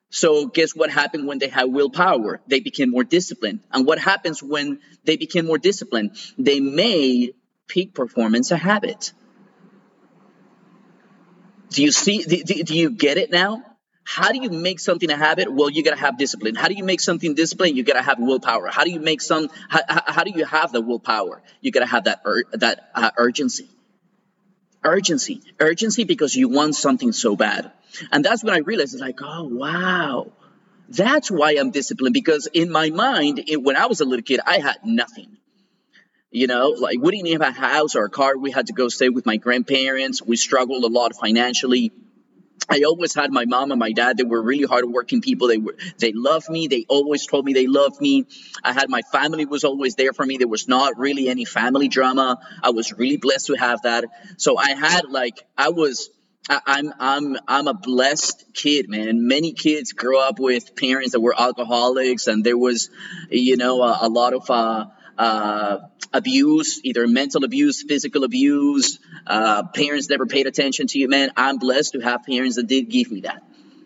So 0.09 0.47
guess 0.47 0.75
what 0.75 0.89
happened 0.89 1.27
when 1.27 1.37
they 1.37 1.49
had 1.49 1.65
willpower? 1.65 2.41
They 2.47 2.59
became 2.59 2.89
more 2.91 3.03
disciplined. 3.03 3.59
And 3.71 3.85
what 3.85 3.99
happens 3.99 4.41
when 4.41 4.79
they 5.03 5.17
became 5.17 5.45
more 5.45 5.57
disciplined? 5.57 6.17
They 6.37 6.59
made 6.59 7.35
peak 7.67 7.93
performance 7.93 8.51
a 8.51 8.57
habit. 8.57 9.11
Do 11.69 11.83
you 11.83 11.91
see? 11.91 12.23
Do, 12.23 12.63
do 12.63 12.75
you 12.75 12.89
get 12.91 13.17
it 13.17 13.31
now? 13.31 13.63
How 14.09 14.31
do 14.31 14.41
you 14.41 14.49
make 14.49 14.79
something 14.79 15.11
a 15.11 15.17
habit? 15.17 15.51
Well, 15.51 15.69
you 15.69 15.83
gotta 15.83 15.99
have 15.99 16.17
discipline. 16.17 16.55
How 16.55 16.69
do 16.69 16.75
you 16.75 16.85
make 16.85 17.01
something 17.01 17.35
discipline? 17.35 17.75
You 17.75 17.83
gotta 17.83 18.01
have 18.01 18.19
willpower. 18.19 18.67
How 18.67 18.85
do 18.85 18.89
you 18.89 19.01
make 19.01 19.19
some? 19.19 19.49
How, 19.67 19.81
how 19.87 20.23
do 20.23 20.31
you 20.31 20.45
have 20.45 20.71
the 20.71 20.79
willpower? 20.79 21.41
You 21.59 21.71
gotta 21.71 21.87
have 21.87 22.05
that 22.05 22.21
ur, 22.25 22.45
that 22.53 22.89
uh, 22.95 23.11
urgency 23.17 23.67
urgency 24.81 25.41
urgency 25.59 26.05
because 26.05 26.35
you 26.35 26.47
want 26.47 26.73
something 26.73 27.11
so 27.11 27.35
bad 27.35 27.71
and 28.11 28.23
that's 28.23 28.43
when 28.43 28.53
i 28.53 28.59
realized 28.59 28.93
it's 28.93 29.01
like 29.01 29.19
oh 29.21 29.43
wow 29.43 30.31
that's 30.87 31.29
why 31.29 31.57
i'm 31.59 31.71
disciplined 31.71 32.13
because 32.13 32.47
in 32.53 32.71
my 32.71 32.89
mind 32.91 33.43
it, 33.47 33.61
when 33.61 33.75
i 33.75 33.87
was 33.87 33.99
a 33.99 34.05
little 34.05 34.23
kid 34.23 34.39
i 34.45 34.59
had 34.59 34.77
nothing 34.85 35.35
you 36.31 36.47
know 36.47 36.69
like 36.69 36.99
we 37.01 37.11
didn't 37.11 37.41
have 37.41 37.55
a 37.55 37.59
house 37.59 37.95
or 37.95 38.05
a 38.05 38.09
car 38.09 38.37
we 38.37 38.51
had 38.51 38.67
to 38.67 38.73
go 38.73 38.87
stay 38.87 39.09
with 39.09 39.25
my 39.25 39.37
grandparents 39.37 40.21
we 40.21 40.37
struggled 40.37 40.83
a 40.83 40.87
lot 40.87 41.15
financially 41.15 41.91
I 42.69 42.83
always 42.83 43.13
had 43.13 43.31
my 43.31 43.45
mom 43.45 43.71
and 43.71 43.79
my 43.79 43.91
dad. 43.91 44.17
They 44.17 44.23
were 44.23 44.41
really 44.41 44.65
hardworking 44.65 45.21
people. 45.21 45.47
They 45.47 45.57
were 45.57 45.75
they 45.99 46.11
loved 46.11 46.49
me. 46.49 46.67
They 46.67 46.85
always 46.89 47.25
told 47.25 47.45
me 47.45 47.53
they 47.53 47.67
loved 47.67 48.01
me. 48.01 48.25
I 48.63 48.73
had 48.73 48.89
my 48.89 49.01
family 49.03 49.45
was 49.45 49.63
always 49.63 49.95
there 49.95 50.13
for 50.13 50.25
me. 50.25 50.37
There 50.37 50.47
was 50.47 50.67
not 50.67 50.97
really 50.97 51.29
any 51.29 51.45
family 51.45 51.87
drama. 51.87 52.39
I 52.61 52.71
was 52.71 52.91
really 52.93 53.17
blessed 53.17 53.47
to 53.47 53.53
have 53.53 53.83
that. 53.83 54.05
So 54.37 54.57
I 54.57 54.71
had 54.71 55.09
like 55.09 55.45
I 55.57 55.69
was 55.69 56.09
I, 56.49 56.61
I'm 56.65 56.93
I'm 56.99 57.37
I'm 57.47 57.67
a 57.67 57.73
blessed 57.73 58.45
kid, 58.53 58.89
man. 58.89 59.27
Many 59.27 59.53
kids 59.53 59.93
grow 59.93 60.19
up 60.19 60.39
with 60.39 60.75
parents 60.75 61.11
that 61.11 61.21
were 61.21 61.39
alcoholics, 61.39 62.27
and 62.27 62.43
there 62.43 62.57
was, 62.57 62.89
you 63.29 63.57
know, 63.57 63.81
a, 63.81 63.99
a 64.03 64.09
lot 64.09 64.33
of 64.33 64.49
uh, 64.49 64.85
uh, 65.17 65.79
abuse, 66.13 66.81
either 66.83 67.07
mental 67.07 67.43
abuse, 67.43 67.83
physical 67.83 68.23
abuse. 68.23 68.99
Uh, 69.25 69.63
parents 69.73 70.09
never 70.09 70.25
paid 70.25 70.47
attention 70.47 70.87
to 70.87 70.99
you, 70.99 71.07
man. 71.07 71.31
I'm 71.35 71.57
blessed 71.57 71.93
to 71.93 71.99
have 71.99 72.23
parents 72.23 72.55
that 72.55 72.67
did 72.67 72.89
give 72.89 73.11
me 73.11 73.21
that. 73.21 73.43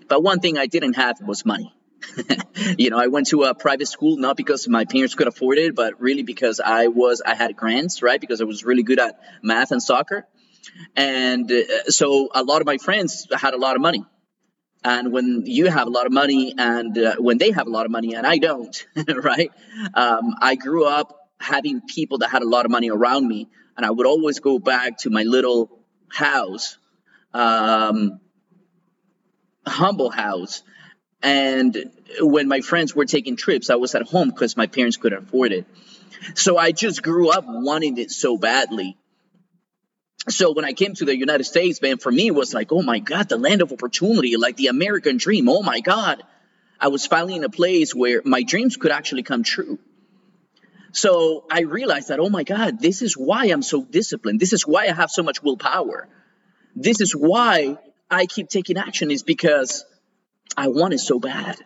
But 0.08 0.24
one 0.24 0.40
thing 0.40 0.58
I 0.58 0.68
didn't 0.68 0.94
have 0.94 1.22
was 1.22 1.46
money. 1.46 1.74
you 2.78 2.90
know, 2.90 2.98
I 2.98 3.08
went 3.08 3.28
to 3.28 3.44
a 3.44 3.54
private 3.54 3.88
school 3.88 4.18
not 4.18 4.36
because 4.36 4.68
my 4.68 4.86
parents 4.86 5.16
could 5.16 5.28
afford 5.28 5.58
it, 5.58 5.76
but 5.76 6.02
really 6.02 6.24
because 6.24 6.60
I 6.60 6.88
was 6.88 7.22
I 7.26 7.36
had 7.36 7.56
grants, 7.56 8.02
right? 8.02 8.20
Because 8.20 8.42
I 8.42 8.46
was 8.46 8.64
really 8.64 8.84
good 8.84 9.00
at 9.00 9.20
math 9.42 9.72
and 9.72 9.82
soccer, 9.82 10.28
and 10.96 11.52
uh, 11.52 11.90
so 11.90 12.30
a 12.34 12.44
lot 12.44 12.62
of 12.62 12.66
my 12.66 12.78
friends 12.78 13.28
had 13.32 13.54
a 13.54 13.58
lot 13.58 13.76
of 13.76 13.82
money. 13.82 14.04
And 14.84 15.14
when 15.14 15.44
you 15.46 15.70
have 15.70 15.86
a 15.86 15.92
lot 15.92 16.08
of 16.08 16.12
money, 16.12 16.56
and 16.58 16.98
uh, 16.98 17.16
when 17.20 17.38
they 17.38 17.52
have 17.52 17.68
a 17.68 17.70
lot 17.70 17.86
of 17.86 17.92
money, 17.92 18.16
and 18.16 18.26
I 18.26 18.40
don't, 18.40 18.76
right? 19.16 19.52
Um, 19.94 20.36
I 20.42 20.56
grew 20.56 20.86
up 20.86 21.21
having 21.42 21.82
people 21.82 22.20
that 22.20 22.30
had 22.30 22.42
a 22.42 22.48
lot 22.48 22.66
of 22.66 22.72
money 22.72 22.90
around 22.90 23.28
me, 23.28 23.48
and 23.78 23.86
I 23.86 23.92
would 23.92 24.08
always 24.08 24.40
go 24.40 24.60
back 24.60 25.00
to 25.00 25.10
my 25.10 25.24
little 25.24 25.70
house, 26.10 26.78
um, 27.34 28.20
humble 29.66 30.10
house, 30.10 30.64
and 31.24 31.92
when 32.20 32.48
my 32.48 32.62
friends 32.62 32.96
were 32.96 33.06
taking 33.06 33.36
trips, 33.36 33.70
I 33.70 33.76
was 33.76 33.94
at 33.96 34.04
home 34.04 34.30
because 34.30 34.58
my 34.58 34.68
parents 34.68 34.98
couldn't 34.98 35.24
afford 35.24 35.52
it. 35.52 35.66
So 36.36 36.58
I 36.58 36.72
just 36.72 37.04
grew 37.04 37.30
up 37.30 37.46
wanting 37.48 37.98
it 37.98 38.12
so 38.12 38.38
badly. 38.38 38.98
So 40.30 40.52
when 40.54 40.66
I 40.66 40.74
came 40.74 40.94
to 40.96 41.06
the 41.06 41.18
United 41.18 41.46
States, 41.46 41.82
man, 41.82 41.98
for 41.98 42.12
me 42.12 42.28
it 42.28 42.36
was 42.36 42.54
like, 42.54 42.72
oh 42.72 42.82
my 42.84 43.00
God, 43.00 43.30
the 43.30 43.38
land 43.38 43.62
of 43.62 43.72
opportunity, 43.72 44.38
like 44.38 44.56
the 44.56 44.68
American 44.68 45.18
dream. 45.18 45.50
Oh 45.50 45.64
my 45.64 45.80
God. 45.80 46.24
I 46.80 46.90
was 46.90 47.06
finally 47.06 47.36
in 47.36 47.44
a 47.44 47.50
place 47.50 47.94
where 47.94 48.22
my 48.24 48.44
dreams 48.44 48.78
could 48.78 48.92
actually 48.92 49.24
come 49.24 49.44
true. 49.44 49.80
So 50.92 51.46
I 51.50 51.62
realized 51.62 52.10
that, 52.10 52.20
oh 52.20 52.30
my 52.30 52.44
God, 52.44 52.80
this 52.80 53.02
is 53.02 53.16
why 53.16 53.46
I'm 53.46 53.62
so 53.62 53.84
disciplined. 53.84 54.40
This 54.40 54.54
is 54.54 54.68
why 54.68 54.88
I 54.88 54.94
have 54.94 55.10
so 55.10 55.24
much 55.24 55.42
willpower. 55.42 56.08
This 56.76 57.02
is 57.02 57.14
why 57.14 57.78
I 58.10 58.26
keep 58.26 58.50
taking 58.50 58.78
action, 58.78 59.12
is 59.12 59.24
because 59.24 59.86
I 60.58 60.68
want 60.68 60.94
it 60.94 61.00
so 61.00 61.20
bad. 61.20 61.58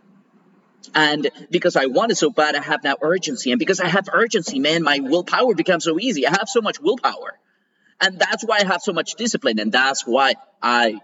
And 0.94 1.30
because 1.50 1.76
I 1.76 1.88
want 1.88 2.12
it 2.12 2.16
so 2.16 2.30
bad, 2.30 2.56
I 2.56 2.62
have 2.62 2.84
that 2.84 3.00
urgency. 3.02 3.52
And 3.52 3.60
because 3.60 3.80
I 3.80 3.88
have 3.88 4.08
urgency, 4.14 4.60
man, 4.60 4.84
my 4.84 5.00
willpower 5.00 5.56
becomes 5.56 5.84
so 5.84 6.00
easy. 6.00 6.28
I 6.28 6.32
have 6.32 6.48
so 6.48 6.62
much 6.62 6.80
willpower. 6.80 7.40
And 8.00 8.20
that's 8.20 8.44
why 8.44 8.60
I 8.62 8.66
have 8.66 8.82
so 8.82 8.94
much 8.94 9.16
discipline. 9.16 9.60
And 9.60 9.72
that's 9.72 10.06
why 10.06 10.36
I 10.62 11.00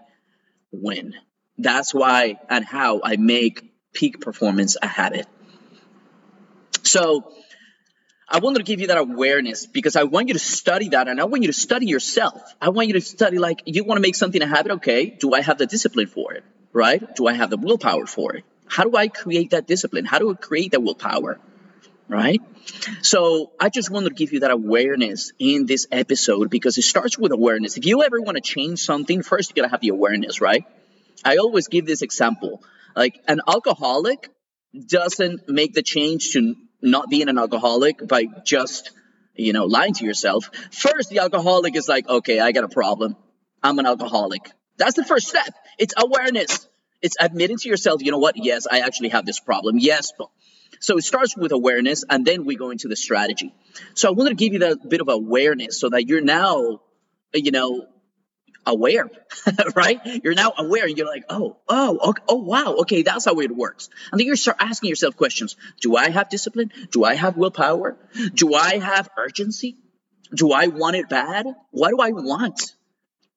win. 0.70 1.14
That's 1.58 1.92
why 1.92 2.38
and 2.48 2.64
how 2.64 3.00
I 3.02 3.16
make 3.16 3.72
peak 3.92 4.20
performance 4.20 4.76
a 4.80 4.86
habit. 4.86 5.26
So 6.82 7.32
I 8.28 8.38
want 8.38 8.56
to 8.56 8.62
give 8.62 8.80
you 8.80 8.86
that 8.86 8.98
awareness 8.98 9.66
because 9.66 9.96
I 9.96 10.04
want 10.04 10.28
you 10.28 10.34
to 10.34 10.40
study 10.40 10.90
that 10.90 11.08
and 11.08 11.20
I 11.20 11.24
want 11.24 11.42
you 11.42 11.48
to 11.48 11.52
study 11.52 11.86
yourself. 11.86 12.40
I 12.60 12.70
want 12.70 12.88
you 12.88 12.94
to 12.94 13.00
study 13.00 13.38
like 13.38 13.62
you 13.66 13.84
want 13.84 13.98
to 13.98 14.02
make 14.02 14.14
something 14.14 14.40
a 14.40 14.46
habit. 14.46 14.72
Okay. 14.72 15.06
Do 15.06 15.34
I 15.34 15.42
have 15.42 15.58
the 15.58 15.66
discipline 15.66 16.06
for 16.06 16.32
it? 16.32 16.44
right? 16.72 17.14
Do 17.14 17.26
I 17.26 17.34
have 17.34 17.50
the 17.50 17.56
willpower 17.56 18.06
for 18.06 18.34
it? 18.34 18.44
How 18.66 18.84
do 18.84 18.96
I 18.96 19.08
create 19.08 19.50
that 19.50 19.66
discipline? 19.66 20.04
How 20.04 20.18
do 20.18 20.30
I 20.30 20.34
create 20.34 20.72
that 20.72 20.82
willpower? 20.82 21.38
Right? 22.08 22.40
So 23.02 23.52
I 23.60 23.68
just 23.68 23.90
want 23.90 24.06
to 24.06 24.12
give 24.12 24.32
you 24.32 24.40
that 24.40 24.50
awareness 24.50 25.32
in 25.38 25.66
this 25.66 25.86
episode 25.90 26.50
because 26.50 26.76
it 26.78 26.82
starts 26.82 27.18
with 27.18 27.32
awareness. 27.32 27.76
If 27.76 27.86
you 27.86 28.02
ever 28.02 28.20
want 28.20 28.36
to 28.36 28.42
change 28.42 28.80
something, 28.80 29.22
first 29.22 29.50
you 29.50 29.56
gotta 29.56 29.70
have 29.70 29.80
the 29.80 29.88
awareness, 29.88 30.40
right? 30.40 30.64
I 31.24 31.36
always 31.36 31.68
give 31.68 31.86
this 31.86 32.02
example. 32.02 32.62
Like 32.94 33.20
an 33.28 33.40
alcoholic 33.46 34.28
doesn't 34.86 35.48
make 35.48 35.74
the 35.74 35.82
change 35.82 36.32
to 36.32 36.54
not 36.82 37.08
being 37.08 37.28
an 37.28 37.38
alcoholic 37.38 38.06
by 38.06 38.26
just, 38.44 38.90
you 39.34 39.52
know, 39.52 39.66
lying 39.66 39.94
to 39.94 40.04
yourself. 40.04 40.50
First, 40.70 41.10
the 41.10 41.20
alcoholic 41.20 41.76
is 41.76 41.88
like, 41.88 42.08
okay, 42.08 42.40
I 42.40 42.52
got 42.52 42.64
a 42.64 42.68
problem. 42.68 43.16
I'm 43.62 43.78
an 43.78 43.86
alcoholic. 43.86 44.50
That's 44.76 44.94
the 44.94 45.04
first 45.04 45.28
step. 45.28 45.54
It's 45.78 45.94
awareness. 45.96 46.66
It's 47.00 47.16
admitting 47.18 47.58
to 47.58 47.68
yourself, 47.68 48.02
you 48.02 48.10
know 48.10 48.18
what? 48.18 48.36
Yes, 48.36 48.66
I 48.70 48.80
actually 48.80 49.10
have 49.10 49.26
this 49.26 49.40
problem. 49.40 49.78
Yes. 49.78 50.12
So 50.80 50.96
it 50.96 51.02
starts 51.02 51.36
with 51.36 51.52
awareness 51.52 52.04
and 52.08 52.26
then 52.26 52.44
we 52.44 52.56
go 52.56 52.70
into 52.70 52.88
the 52.88 52.96
strategy. 52.96 53.54
So 53.94 54.08
I 54.08 54.12
wanted 54.12 54.30
to 54.30 54.36
give 54.36 54.52
you 54.52 54.60
that 54.60 54.88
bit 54.88 55.00
of 55.00 55.08
awareness 55.08 55.78
so 55.78 55.90
that 55.90 56.08
you're 56.08 56.20
now, 56.20 56.80
you 57.32 57.50
know, 57.52 57.86
aware, 58.66 59.10
right? 59.74 60.00
You're 60.22 60.34
now 60.34 60.52
aware 60.56 60.86
and 60.86 60.96
you're 60.96 61.06
like, 61.06 61.24
oh, 61.28 61.56
oh, 61.68 62.10
okay, 62.10 62.22
oh, 62.28 62.42
wow, 62.42 62.76
okay, 62.80 63.02
that's 63.02 63.24
how 63.24 63.40
it 63.40 63.50
works. 63.54 63.88
And 64.10 64.20
then 64.20 64.26
you 64.26 64.36
start 64.36 64.56
asking 64.60 64.90
yourself 64.90 65.16
questions. 65.16 65.56
Do 65.80 65.96
I 65.96 66.10
have 66.10 66.28
discipline? 66.28 66.72
Do 66.90 67.04
I 67.04 67.14
have 67.14 67.36
willpower? 67.36 67.96
Do 68.34 68.54
I 68.54 68.78
have 68.78 69.08
urgency? 69.16 69.76
Do 70.34 70.52
I 70.52 70.68
want 70.68 70.96
it 70.96 71.08
bad? 71.08 71.46
What 71.70 71.90
do 71.90 71.98
I 72.00 72.10
want? 72.12 72.74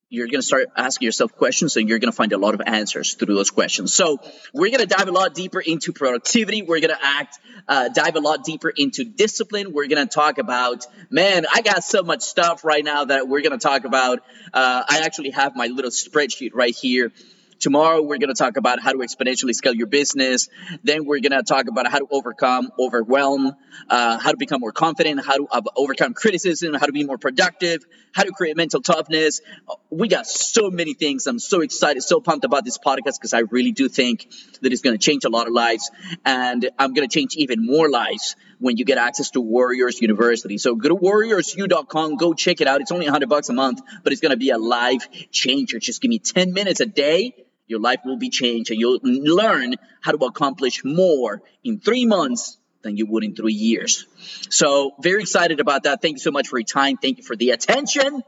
You're 0.10 0.28
going 0.28 0.40
to 0.40 0.46
start 0.46 0.68
asking 0.78 1.08
yourself 1.08 1.36
questions 1.36 1.76
and 1.78 1.90
you're 1.90 1.98
going 1.98 2.12
to 2.12 2.16
find 2.16 2.32
a 2.32 2.38
lot 2.38 2.54
of 2.54 2.62
answers 2.66 3.16
through 3.16 3.34
those 3.34 3.50
questions. 3.50 3.94
So 3.94 4.20
we're 4.54 4.70
going 4.70 4.88
to 4.88 4.96
dive 4.96 5.08
a 5.08 5.12
lot 5.12 5.34
deeper 5.34 5.60
into 5.60 5.94
productivity. 5.94 6.62
We're 6.62 6.80
going 6.80 6.96
to 6.96 7.04
act, 7.04 7.40
uh, 7.68 7.90
dive 7.90 8.16
a 8.16 8.20
lot 8.20 8.44
deeper 8.44 8.70
into 8.70 9.04
discipline. 9.04 9.74
We're 9.74 9.88
going 9.88 10.08
to 10.08 10.14
talk 10.14 10.38
about, 10.38 10.86
man, 11.10 11.46
I 11.52 11.62
got 11.62 11.84
so 11.84 12.04
much 12.04 12.22
stuff 12.22 12.64
right 12.64 12.84
now 12.84 13.06
that 13.06 13.28
we're 13.28 13.42
going 13.42 13.58
to 13.58 13.64
talk 13.64 13.86
about. 13.86 14.20
Uh, 14.54 14.84
I 14.88 15.00
actually 15.04 15.32
have 15.32 15.56
my 15.56 15.68
little 15.68 15.92
spreadsheet 15.92 16.52
right 16.54 16.76
here 16.76 17.12
Tomorrow, 17.60 18.02
we're 18.02 18.18
going 18.18 18.34
to 18.34 18.36
talk 18.36 18.58
about 18.58 18.80
how 18.80 18.92
to 18.92 19.00
exponentially 19.00 19.54
scale 19.54 19.74
your 19.74 19.88
business. 19.88 20.50
Then 20.84 21.06
we're 21.06 21.22
going 21.22 21.32
to 21.32 21.44
talk 21.44 21.68
about 21.68 21.88
how 21.88 22.00
to 22.00 22.08
overcome 22.12 22.72
overwhelm, 22.78 23.54
uh, 23.90 24.20
how 24.20 24.32
to 24.32 24.38
become 24.38 24.60
more 24.62 24.72
confident, 24.72 25.26
how 25.26 25.38
to 25.38 25.48
uh, 25.50 25.62
overcome 25.76 26.14
criticism, 26.14 26.74
how 26.74 26.86
to 26.86 26.92
be 26.92 27.04
more 27.06 27.18
productive, 27.18 27.84
how 28.14 28.24
to 28.24 28.32
create 28.32 28.58
mental 28.58 28.82
toughness. 28.82 29.42
We 29.90 30.08
got 30.08 30.28
so 30.28 30.70
many 30.70 30.94
things. 30.94 31.28
I'm 31.28 31.40
so 31.40 31.62
excited, 31.62 32.04
so 32.04 32.20
pumped 32.20 32.46
about 32.46 32.66
this 32.66 32.78
podcast 32.78 33.20
because 33.20 33.34
I 33.34 33.40
really 33.40 33.72
do 33.72 33.90
think 33.90 34.28
that 34.62 34.72
it's 34.72 34.82
going 34.82 34.98
to 34.98 35.04
change 35.04 35.26
a 35.26 35.30
lot 35.30 35.48
of 35.48 35.54
lives. 35.54 35.90
And 36.26 36.70
I'm 36.78 36.94
going 36.94 37.08
to 37.08 37.14
change 37.14 37.36
even 37.36 37.66
more 37.66 37.90
lives 37.90 38.36
when 38.60 38.78
you 38.78 38.86
get 38.86 38.98
access 38.98 39.32
to 39.32 39.42
Warriors 39.42 40.02
University. 40.02 40.58
So 40.58 40.76
go 40.76 40.90
to 40.90 40.96
warriorsu.com, 40.96 42.16
go 42.16 42.34
check 42.34 42.62
it 42.62 42.68
out. 42.68 42.82
It's 42.82 42.92
only 42.92 43.06
100 43.06 43.30
bucks 43.30 43.50
a 43.50 43.54
month, 43.54 43.82
but 44.04 44.14
it's 44.14 44.22
going 44.22 44.32
to 44.32 44.38
be 44.38 44.50
a 44.50 44.58
life 44.58 45.08
changer. 45.32 45.80
Just 45.80 46.02
give 46.02 46.10
me 46.10 46.20
10 46.20 46.54
minutes 46.54 46.80
a 46.80 46.86
day 46.86 47.46
your 47.68 47.80
life 47.80 48.02
will 48.06 48.18
be 48.18 48.30
changed 48.30 48.72
and 48.72 48.80
you'll 48.80 49.00
learn 49.02 49.76
how 50.02 50.12
to 50.12 50.26
accomplish 50.26 50.84
more 50.84 51.42
in 51.64 51.80
three 51.80 52.06
months 52.06 52.58
than 52.84 52.98
you 52.98 53.06
would 53.08 53.24
in 53.24 53.36
three 53.36 53.54
years. 53.54 54.06
So, 54.50 54.94
very 55.02 55.22
excited 55.22 55.60
about 55.60 55.84
that. 55.84 56.02
Thank 56.02 56.16
you 56.16 56.20
so 56.20 56.32
much 56.32 56.48
for 56.48 56.60
your 56.60 56.66
time. 56.66 56.98
Thank 56.98 57.18
you 57.18 57.24
for 57.24 57.36
the 57.36 57.50
attention 57.52 58.24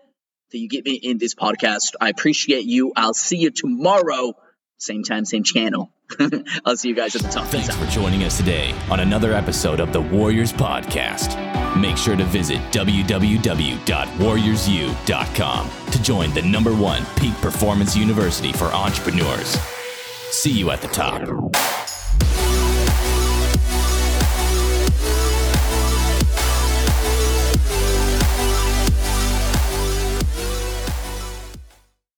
that 0.52 0.58
you 0.58 0.68
give 0.68 0.86
me 0.86 0.96
in 0.96 1.18
this 1.20 1.36
podcast. 1.36 1.94
I 2.02 2.10
appreciate 2.10 2.66
you. 2.66 2.94
I'll 2.96 3.14
see 3.14 3.38
you 3.38 3.52
tomorrow, 3.52 4.34
same 4.78 5.04
time, 5.04 5.26
same 5.26 5.44
channel. 5.44 5.92
I'll 6.66 6.78
see 6.78 6.90
you 6.90 6.96
guys 6.96 7.16
at 7.16 7.24
the 7.24 7.30
top. 7.30 7.48
Thanks 7.48 7.76
for 7.76 7.86
joining 7.88 8.24
us 8.24 8.38
today 8.38 8.74
on 8.90 9.00
another 9.02 9.34
episode 9.34 9.80
of 9.80 9.92
the 9.92 10.02
Warriors 10.02 10.54
Podcast. 10.54 11.36
Make 11.80 11.98
sure 11.98 12.16
to 12.16 12.24
visit 12.24 12.60
www.warriorsu.com 12.72 15.70
to 15.92 16.02
join 16.02 16.34
the 16.34 16.42
number 16.42 16.76
one 16.76 17.06
peak 17.18 17.34
performance 17.36 17.96
university 17.96 18.52
for 18.54 18.66
entrepreneurs. 18.66 19.58
See 20.32 20.52
you 20.52 20.72
at 20.72 20.82
the 20.82 20.88
top. 20.88 21.22